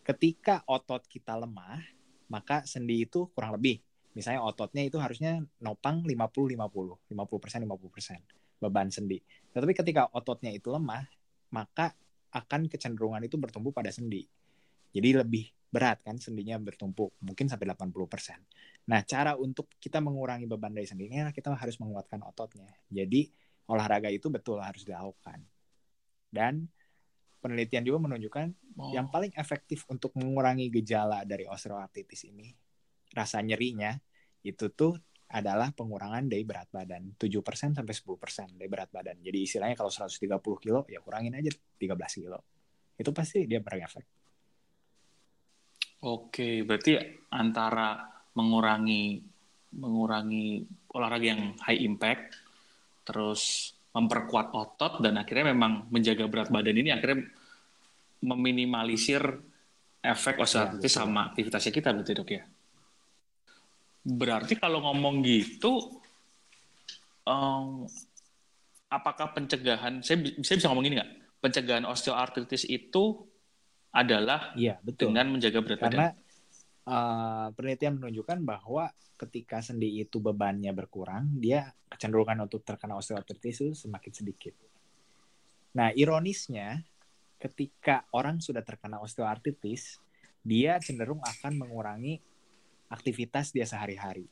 Ketika 0.00 0.64
otot 0.64 1.04
kita 1.04 1.36
lemah, 1.36 1.84
maka 2.32 2.64
sendi 2.64 3.04
itu 3.04 3.28
kurang 3.36 3.52
lebih. 3.60 3.84
Misalnya 4.16 4.40
ototnya 4.40 4.80
itu 4.80 4.96
harusnya 4.96 5.44
nopang 5.60 6.00
50-50, 6.08 7.12
50%, 7.12 7.68
50% 7.68 8.24
beban 8.56 8.88
sendi. 8.88 9.20
Tetapi 9.52 9.76
ketika 9.76 10.08
ototnya 10.16 10.48
itu 10.56 10.72
lemah, 10.72 11.04
maka 11.52 11.92
akan 12.32 12.72
kecenderungan 12.72 13.20
itu 13.28 13.36
bertumbuh 13.36 13.76
pada 13.76 13.92
sendi. 13.92 14.24
Jadi 14.96 15.08
lebih 15.12 15.44
berat 15.66 16.00
kan 16.02 16.16
sendinya 16.16 16.56
bertumpuk, 16.62 17.14
mungkin 17.20 17.50
sampai 17.50 17.68
80%. 17.68 18.88
Nah, 18.88 19.02
cara 19.02 19.34
untuk 19.34 19.66
kita 19.82 19.98
mengurangi 19.98 20.46
beban 20.46 20.72
dari 20.72 20.86
sendinya 20.86 21.28
kita 21.34 21.52
harus 21.52 21.76
menguatkan 21.82 22.22
ototnya. 22.22 22.70
Jadi 22.86 23.28
olahraga 23.66 24.08
itu 24.08 24.30
betul 24.30 24.62
harus 24.62 24.86
dilakukan. 24.86 25.42
Dan 26.30 26.70
penelitian 27.42 27.82
juga 27.86 28.10
menunjukkan 28.10 28.46
oh. 28.78 28.90
yang 28.94 29.10
paling 29.10 29.34
efektif 29.34 29.86
untuk 29.90 30.14
mengurangi 30.18 30.70
gejala 30.70 31.22
dari 31.22 31.46
osteoartritis 31.46 32.26
ini 32.26 32.50
rasa 33.14 33.38
nyerinya 33.38 33.94
itu 34.42 34.70
tuh 34.74 34.94
adalah 35.26 35.74
pengurangan 35.74 36.30
dari 36.30 36.46
berat 36.46 36.70
badan 36.70 37.18
7% 37.18 37.74
sampai 37.74 37.94
10% 37.94 38.58
dari 38.58 38.68
berat 38.70 38.90
badan. 38.94 39.18
Jadi 39.18 39.38
istilahnya 39.42 39.74
kalau 39.74 39.90
130 39.90 40.38
kilo 40.62 40.86
ya 40.86 41.02
kurangin 41.02 41.34
aja 41.34 41.50
13 41.50 42.22
kilo. 42.22 42.38
Itu 42.94 43.10
pasti 43.10 43.42
dia 43.50 43.58
berefek. 43.58 44.06
Oke, 46.06 46.62
berarti 46.62 46.94
antara 47.34 47.98
mengurangi 48.38 49.18
mengurangi 49.76 50.62
olahraga 50.94 51.26
yang 51.26 51.42
high 51.58 51.82
impact 51.82 52.38
terus 53.02 53.74
memperkuat 53.90 54.54
otot 54.54 55.02
dan 55.02 55.18
akhirnya 55.18 55.50
memang 55.50 55.90
menjaga 55.90 56.30
berat 56.30 56.48
badan 56.48 56.78
ini 56.78 56.94
akhirnya 56.94 57.26
meminimalisir 58.22 59.20
efek 60.00 60.38
osteoartritis 60.38 60.94
ya, 60.94 61.02
sama 61.02 61.34
aktivitasnya 61.34 61.72
kita 61.74 61.88
berarti 61.90 62.12
dok 62.14 62.30
ya. 62.30 62.42
Berarti 64.06 64.54
kalau 64.54 64.86
ngomong 64.86 65.26
gitu, 65.26 65.98
um, 67.26 67.82
apakah 68.86 69.34
pencegahan, 69.34 69.98
saya 70.06 70.22
bisa, 70.22 70.54
bisa 70.54 70.70
ngomong 70.70 70.86
ini 70.86 70.94
nggak? 71.02 71.12
Pencegahan 71.42 71.84
osteoartritis 71.90 72.70
itu 72.70 73.26
adalah 73.96 74.52
ya, 74.52 74.76
betul. 74.84 75.10
dengan 75.10 75.32
menjaga 75.32 75.64
berat 75.64 75.80
Karena, 75.80 76.06
badan. 76.12 76.24
Uh, 76.86 77.48
penelitian 77.56 77.98
menunjukkan 77.98 78.38
bahwa 78.44 78.92
ketika 79.16 79.64
sendi 79.64 80.04
itu 80.04 80.20
bebannya 80.20 80.70
berkurang, 80.76 81.32
dia 81.40 81.72
kecenderungan 81.88 82.44
untuk 82.44 82.60
terkena 82.62 83.00
osteoartritis 83.00 83.56
itu 83.64 83.72
semakin 83.72 84.12
sedikit. 84.12 84.54
Nah, 85.74 85.90
ironisnya, 85.96 86.84
ketika 87.40 88.04
orang 88.12 88.38
sudah 88.44 88.60
terkena 88.60 89.00
osteoartritis, 89.00 89.98
dia 90.46 90.78
cenderung 90.78 91.18
akan 91.24 91.58
mengurangi 91.58 92.20
aktivitas 92.92 93.50
dia 93.50 93.66
sehari-hari. 93.66 94.30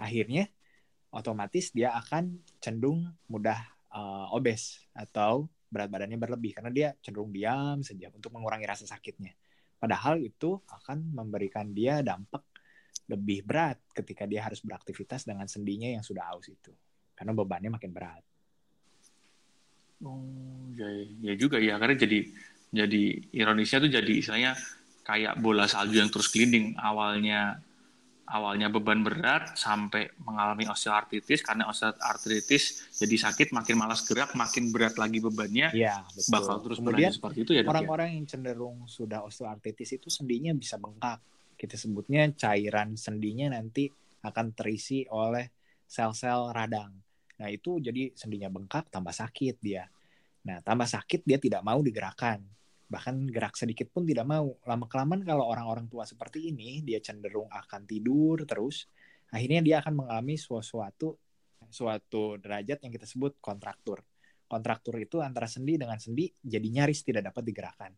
Akhirnya 0.00 0.48
otomatis 1.12 1.70
dia 1.70 1.92
akan 1.94 2.40
cenderung 2.58 3.12
mudah 3.28 3.60
uh, 3.92 4.34
obes 4.34 4.82
atau 4.96 5.46
berat 5.74 5.90
badannya 5.90 6.14
berlebih 6.14 6.54
karena 6.54 6.70
dia 6.70 6.88
cenderung 7.02 7.34
diam 7.34 7.82
saja 7.82 8.14
untuk 8.14 8.30
mengurangi 8.30 8.62
rasa 8.62 8.86
sakitnya. 8.86 9.34
Padahal 9.74 10.22
itu 10.22 10.62
akan 10.70 11.10
memberikan 11.10 11.74
dia 11.74 11.98
dampak 12.00 12.46
lebih 13.10 13.44
berat 13.44 13.82
ketika 13.92 14.24
dia 14.24 14.46
harus 14.46 14.62
beraktivitas 14.62 15.26
dengan 15.26 15.50
sendinya 15.50 15.90
yang 15.90 16.06
sudah 16.06 16.30
aus 16.30 16.46
itu. 16.46 16.70
Karena 17.12 17.34
bebannya 17.34 17.74
makin 17.74 17.90
berat. 17.90 18.22
Oh, 20.06 20.22
ya, 20.78 20.88
ya 21.20 21.34
juga 21.34 21.58
ya 21.58 21.80
karena 21.80 21.96
jadi 21.98 22.18
jadi 22.74 23.02
ironisnya 23.30 23.78
tuh 23.86 23.90
jadi 23.92 24.12
istilahnya 24.12 24.52
kayak 25.06 25.38
bola 25.38 25.68
salju 25.68 26.00
yang 26.00 26.10
terus 26.10 26.32
kelinding 26.32 26.74
awalnya 26.80 27.60
awalnya 28.24 28.72
beban 28.72 29.04
berat 29.04 29.52
sampai 29.52 30.08
mengalami 30.24 30.64
osteoartritis 30.64 31.44
karena 31.44 31.68
osteoartritis 31.68 32.96
jadi 32.96 33.16
sakit 33.28 33.52
makin 33.52 33.76
malas 33.76 34.00
gerak 34.08 34.32
makin 34.32 34.72
berat 34.72 34.96
lagi 34.96 35.20
bebannya 35.20 35.68
ya, 35.76 36.00
betul. 36.08 36.32
bakal 36.32 36.56
terus 36.64 36.78
kemudian 36.80 37.12
seperti 37.12 37.38
itu 37.44 37.52
ya, 37.52 37.62
ya? 37.62 37.68
orang-orang 37.68 38.16
yang 38.16 38.24
cenderung 38.24 38.88
sudah 38.88 39.20
osteoartritis 39.28 40.00
itu 40.00 40.08
sendinya 40.08 40.56
bisa 40.56 40.80
bengkak 40.80 41.20
kita 41.60 41.76
sebutnya 41.76 42.32
cairan 42.32 42.96
sendinya 42.96 43.52
nanti 43.52 43.92
akan 44.24 44.56
terisi 44.56 45.04
oleh 45.12 45.52
sel-sel 45.84 46.48
radang 46.56 46.96
nah 47.36 47.48
itu 47.52 47.76
jadi 47.82 48.14
sendinya 48.16 48.48
bengkak 48.48 48.88
tambah 48.88 49.12
sakit 49.12 49.56
dia 49.60 49.84
nah 50.48 50.64
tambah 50.64 50.88
sakit 50.88 51.28
dia 51.28 51.36
tidak 51.36 51.60
mau 51.60 51.84
digerakkan 51.84 52.40
bahkan 52.88 53.26
gerak 53.26 53.56
sedikit 53.56 53.90
pun 53.90 54.04
tidak 54.04 54.28
mau. 54.28 54.56
Lama 54.64 54.86
kelamaan 54.86 55.24
kalau 55.24 55.48
orang-orang 55.48 55.88
tua 55.88 56.04
seperti 56.04 56.52
ini 56.52 56.84
dia 56.84 57.00
cenderung 57.00 57.48
akan 57.48 57.88
tidur 57.88 58.44
terus, 58.44 58.88
akhirnya 59.32 59.60
dia 59.64 59.76
akan 59.80 60.04
mengalami 60.04 60.36
suatu 60.36 61.16
suatu 61.68 62.36
derajat 62.38 62.84
yang 62.84 62.92
kita 62.92 63.08
sebut 63.08 63.40
kontraktur. 63.40 64.04
Kontraktur 64.44 65.00
itu 65.00 65.18
antara 65.24 65.48
sendi 65.48 65.80
dengan 65.80 65.96
sendi 65.96 66.28
jadi 66.38 66.68
nyaris 66.68 67.02
tidak 67.02 67.32
dapat 67.32 67.42
digerakkan. 67.42 67.92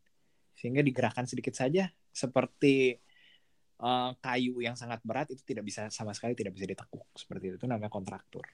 Sehingga 0.56 0.80
digerakkan 0.80 1.28
sedikit 1.28 1.52
saja 1.52 1.90
seperti 2.08 2.96
uh, 3.82 4.16
kayu 4.22 4.64
yang 4.64 4.78
sangat 4.78 5.04
berat 5.04 5.28
itu 5.28 5.42
tidak 5.44 5.68
bisa 5.68 5.90
sama 5.92 6.16
sekali 6.16 6.32
tidak 6.32 6.56
bisa 6.56 6.64
ditekuk 6.64 7.04
seperti 7.12 7.52
itu. 7.52 7.56
Itu 7.60 7.68
namanya 7.68 7.92
kontraktur. 7.92 8.46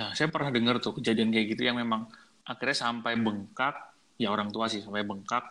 Nah, 0.00 0.16
saya 0.16 0.32
pernah 0.32 0.48
dengar 0.48 0.80
tuh 0.80 0.96
kejadian 0.96 1.28
kayak 1.28 1.46
gitu 1.58 1.68
yang 1.68 1.76
memang 1.76 2.08
akhirnya 2.46 2.78
sampai 2.78 3.20
bengkak 3.20 3.76
ya 4.20 4.28
orang 4.28 4.52
tua 4.52 4.68
sih 4.68 4.84
sampai 4.84 5.00
bengkak 5.08 5.44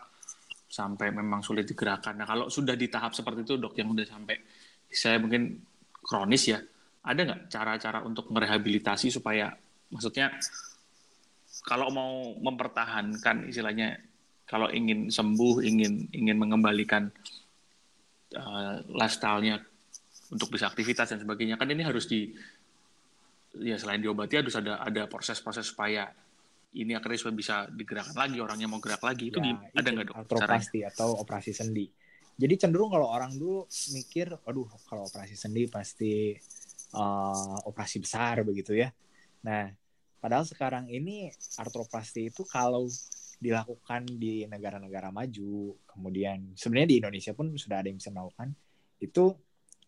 sampai 0.69 1.09
memang 1.09 1.41
sulit 1.41 1.65
digerakkan. 1.65 2.13
Nah 2.13 2.29
kalau 2.29 2.45
sudah 2.45 2.77
di 2.77 2.85
tahap 2.85 3.17
seperti 3.17 3.41
itu 3.41 3.57
dok 3.57 3.73
yang 3.73 3.89
udah 3.89 4.05
sampai 4.05 4.37
saya 4.85 5.17
mungkin 5.17 5.57
kronis 6.05 6.53
ya, 6.53 6.61
ada 7.01 7.19
nggak 7.25 7.41
cara-cara 7.49 8.05
untuk 8.05 8.29
merehabilitasi 8.29 9.09
supaya 9.09 9.49
maksudnya 9.89 10.29
kalau 11.65 11.89
mau 11.89 12.37
mempertahankan 12.37 13.49
istilahnya 13.49 13.97
kalau 14.45 14.69
ingin 14.69 15.09
sembuh 15.09 15.65
ingin 15.65 16.13
ingin 16.13 16.37
mengembalikan 16.37 17.09
uh, 18.37 18.81
lifestyle-nya 18.85 19.57
untuk 20.29 20.53
bisa 20.53 20.69
aktivitas 20.69 21.09
dan 21.13 21.19
sebagainya 21.25 21.57
kan 21.57 21.69
ini 21.69 21.81
harus 21.81 22.05
di 22.05 22.29
ya 23.57 23.81
selain 23.81 24.01
diobati 24.01 24.37
harus 24.37 24.53
ada 24.53 24.77
ada 24.81 25.09
proses-proses 25.09 25.73
supaya 25.73 26.05
ini 26.69 26.93
akhirnya 26.93 27.17
supaya 27.17 27.35
bisa 27.35 27.55
digerakkan 27.73 28.13
lagi 28.13 28.37
orangnya 28.37 28.69
mau 28.69 28.77
gerak 28.77 29.01
lagi 29.01 29.33
itu 29.33 29.41
ya, 29.41 29.57
ada 29.73 29.89
nggak 29.89 30.05
dok 30.13 30.17
artroplasti 30.21 30.79
atau 30.85 31.17
operasi 31.17 31.49
sendi. 31.49 31.89
Jadi 32.39 32.53
cenderung 32.55 32.93
kalau 32.93 33.09
orang 33.09 33.33
dulu 33.33 33.65
mikir 33.97 34.31
aduh 34.45 34.69
kalau 34.85 35.09
operasi 35.09 35.33
sendi 35.33 35.65
pasti 35.65 36.37
uh, 36.93 37.57
operasi 37.65 38.05
besar 38.05 38.45
begitu 38.45 38.77
ya. 38.77 38.93
Nah 39.41 39.73
padahal 40.21 40.45
sekarang 40.45 40.85
ini 40.93 41.33
artroplasti 41.57 42.29
itu 42.29 42.45
kalau 42.45 42.85
dilakukan 43.39 44.05
di 44.19 44.45
negara-negara 44.45 45.09
maju 45.09 45.73
kemudian 45.89 46.53
sebenarnya 46.53 46.89
di 46.91 46.97
Indonesia 47.01 47.31
pun 47.33 47.55
sudah 47.55 47.81
ada 47.81 47.87
yang 47.87 47.97
bisa 47.97 48.11
melakukan 48.13 48.51
itu 48.99 49.31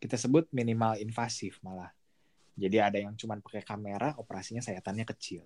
kita 0.01 0.17
sebut 0.17 0.49
minimal 0.49 0.97
invasif 0.97 1.61
malah. 1.61 1.93
Jadi 2.57 2.77
ada 2.81 2.97
yang 2.97 3.13
cuma 3.15 3.37
pakai 3.37 3.61
kamera 3.61 4.17
operasinya 4.17 4.65
sayatannya 4.65 5.05
kecil 5.05 5.45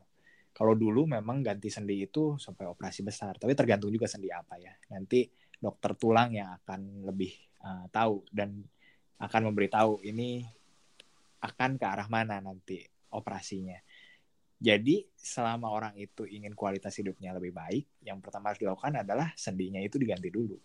kalau 0.55 0.71
dulu 0.71 1.03
memang 1.03 1.43
ganti 1.43 1.67
sendi 1.67 2.07
itu 2.07 2.39
sampai 2.39 2.63
operasi 2.71 3.03
besar, 3.03 3.35
tapi 3.35 3.51
tergantung 3.51 3.91
juga 3.91 4.07
sendi 4.07 4.31
apa 4.31 4.55
ya. 4.55 4.71
Nanti 4.95 5.27
dokter 5.59 5.99
tulang 5.99 6.31
yang 6.31 6.55
akan 6.63 7.03
lebih 7.03 7.35
uh, 7.59 7.91
tahu 7.91 8.23
dan 8.31 8.63
akan 9.19 9.51
memberitahu 9.51 9.99
ini 10.07 10.47
akan 11.43 11.75
ke 11.75 11.83
arah 11.83 12.07
mana 12.07 12.39
nanti 12.39 12.79
operasinya. 13.11 13.75
Jadi 14.55 15.03
selama 15.11 15.67
orang 15.67 15.99
itu 15.99 16.23
ingin 16.23 16.55
kualitas 16.55 16.95
hidupnya 16.95 17.35
lebih 17.35 17.51
baik, 17.51 18.07
yang 18.07 18.23
pertama 18.23 18.55
harus 18.55 18.63
dilakukan 18.63 19.03
adalah 19.03 19.35
sendinya 19.35 19.83
itu 19.83 19.99
diganti 19.99 20.31
dulu. 20.31 20.55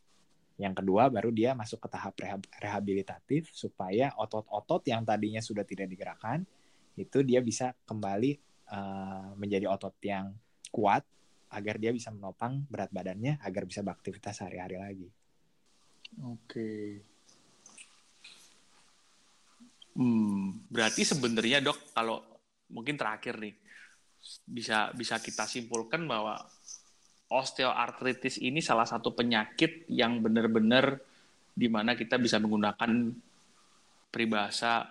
Yang 0.55 0.87
kedua 0.87 1.11
baru 1.11 1.35
dia 1.35 1.51
masuk 1.59 1.83
ke 1.83 1.89
tahap 1.91 2.15
rehabilitatif 2.63 3.51
supaya 3.51 4.15
otot-otot 4.15 4.87
yang 4.87 5.03
tadinya 5.03 5.43
sudah 5.43 5.67
tidak 5.67 5.91
digerakkan 5.91 6.47
itu 6.95 7.25
dia 7.27 7.43
bisa 7.43 7.73
kembali 7.89 8.50
uh, 8.71 9.35
menjadi 9.37 9.67
otot 9.69 9.95
yang 10.07 10.33
kuat 10.71 11.03
agar 11.51 11.77
dia 11.83 11.91
bisa 11.91 12.15
menopang 12.15 12.63
berat 12.71 12.95
badannya 12.95 13.43
agar 13.43 13.67
bisa 13.67 13.83
beraktivitas 13.83 14.39
sehari-hari 14.39 14.77
lagi. 14.79 15.09
Oke. 16.23 17.03
Hmm, 19.99 20.63
berarti 20.71 21.03
sebenarnya 21.03 21.59
dok 21.59 21.91
kalau 21.91 22.23
mungkin 22.71 22.95
terakhir 22.95 23.43
nih 23.43 23.55
bisa 24.47 24.95
bisa 24.95 25.19
kita 25.19 25.49
simpulkan 25.51 26.07
bahwa 26.07 26.39
osteoartritis 27.31 28.39
ini 28.39 28.63
salah 28.63 28.87
satu 28.87 29.11
penyakit 29.15 29.91
yang 29.91 30.23
benar-benar 30.23 30.99
di 31.55 31.67
mana 31.67 31.99
kita 31.99 32.19
bisa 32.19 32.39
menggunakan 32.39 33.11
peribahasa 34.11 34.87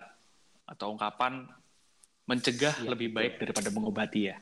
atau 0.67 0.95
ungkapan 0.95 1.47
mencegah 2.29 2.75
ya, 2.77 2.85
lebih 2.85 3.09
baik 3.09 3.33
ya. 3.35 3.39
daripada 3.41 3.69
mengobati 3.73 4.29
ya. 4.29 4.37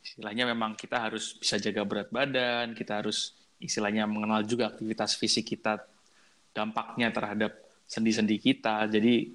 Istilahnya 0.00 0.48
memang 0.48 0.72
kita 0.74 0.96
harus 0.96 1.36
bisa 1.36 1.60
jaga 1.60 1.84
berat 1.84 2.08
badan, 2.08 2.72
kita 2.72 3.04
harus 3.04 3.36
istilahnya 3.60 4.08
mengenal 4.08 4.40
juga 4.48 4.72
aktivitas 4.72 5.14
fisik 5.14 5.54
kita, 5.54 5.84
dampaknya 6.56 7.12
terhadap 7.12 7.52
sendi-sendi 7.84 8.40
kita. 8.40 8.88
Jadi 8.88 9.30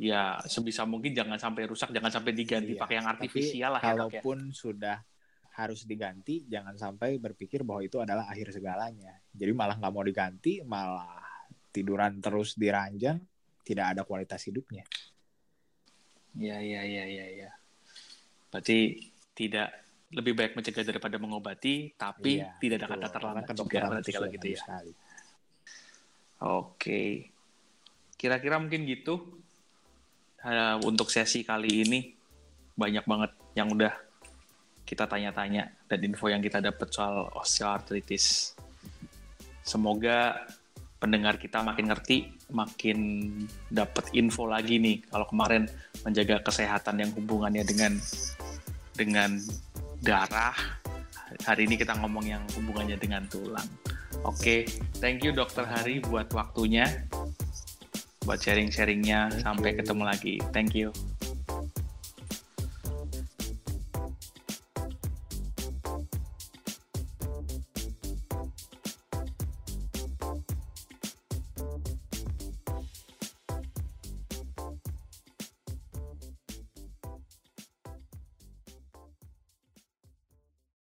ya 0.00 0.40
sebisa 0.48 0.88
mungkin 0.88 1.12
jangan 1.12 1.36
sampai 1.36 1.68
rusak, 1.68 1.92
jangan 1.92 2.08
sampai 2.08 2.32
diganti 2.32 2.72
iya, 2.72 2.80
pakai 2.80 2.94
yang 2.96 3.08
artifisial 3.12 3.70
lah. 3.76 3.82
Ya, 3.84 3.92
kalaupun 3.92 4.38
ya, 4.48 4.56
sudah 4.56 4.96
harus 5.60 5.84
diganti, 5.84 6.48
jangan 6.48 6.72
sampai 6.80 7.20
berpikir 7.20 7.68
bahwa 7.68 7.84
itu 7.84 8.00
adalah 8.00 8.24
akhir 8.32 8.56
segalanya. 8.56 9.20
Jadi 9.28 9.52
malah 9.52 9.76
nggak 9.76 9.92
mau 9.92 10.02
diganti, 10.02 10.64
malah 10.64 11.20
tiduran 11.68 12.16
terus 12.18 12.56
di 12.56 12.72
ranjang, 12.72 13.20
tidak 13.60 13.92
ada 13.94 14.02
kualitas 14.08 14.40
hidupnya. 14.48 14.82
Ya, 16.38 16.62
ya, 16.62 16.82
ya, 16.86 17.04
ya, 17.06 17.26
ya. 17.46 17.50
Berarti 18.50 19.10
tidak 19.34 19.70
lebih 20.10 20.34
baik 20.34 20.52
mencegah 20.58 20.82
daripada 20.82 21.16
mengobati, 21.22 21.94
tapi 21.94 22.42
Iya, 22.42 22.58
tidak 22.58 22.76
ada 22.86 22.86
kata 22.98 23.08
terlambat 23.14 23.54
juga 23.54 23.78
berarti 23.86 24.10
kalau 24.10 24.28
gitu 24.30 24.46
ya. 24.50 24.58
sekali. 24.58 24.92
Oke. 26.40 27.02
Kira-kira 28.18 28.58
mungkin 28.58 28.84
gitu 28.90 29.38
eh, 30.42 30.76
untuk 30.82 31.08
sesi 31.08 31.46
kali 31.46 31.86
ini 31.86 32.00
banyak 32.74 33.04
banget 33.06 33.32
yang 33.54 33.70
udah 33.70 33.92
kita 34.82 35.06
tanya-tanya 35.06 35.70
dan 35.86 35.98
info 36.02 36.26
yang 36.26 36.42
kita 36.42 36.58
dapat 36.58 36.90
soal 36.90 37.30
osteoartritis. 37.38 38.58
Semoga 39.62 40.42
pendengar 41.00 41.40
kita 41.40 41.64
makin 41.64 41.88
ngerti, 41.88 42.28
makin 42.52 42.98
dapat 43.72 44.12
info 44.12 44.44
lagi 44.44 44.76
nih. 44.76 45.00
Kalau 45.08 45.26
kemarin 45.26 45.64
menjaga 46.04 46.44
kesehatan 46.44 47.00
yang 47.00 47.10
hubungannya 47.16 47.64
dengan 47.64 47.96
dengan 48.94 49.40
darah, 50.04 50.54
hari 51.48 51.64
ini 51.64 51.80
kita 51.80 51.96
ngomong 51.96 52.28
yang 52.28 52.44
hubungannya 52.52 53.00
dengan 53.00 53.24
tulang. 53.32 53.66
Oke, 54.28 54.68
thank 55.00 55.24
you 55.24 55.32
Dokter 55.32 55.64
Hari 55.64 56.04
buat 56.04 56.28
waktunya, 56.36 56.84
buat 58.28 58.36
sharing-sharingnya. 58.36 59.40
Sampai 59.40 59.72
ketemu 59.80 60.04
lagi. 60.04 60.36
Thank 60.52 60.76
you. 60.76 60.92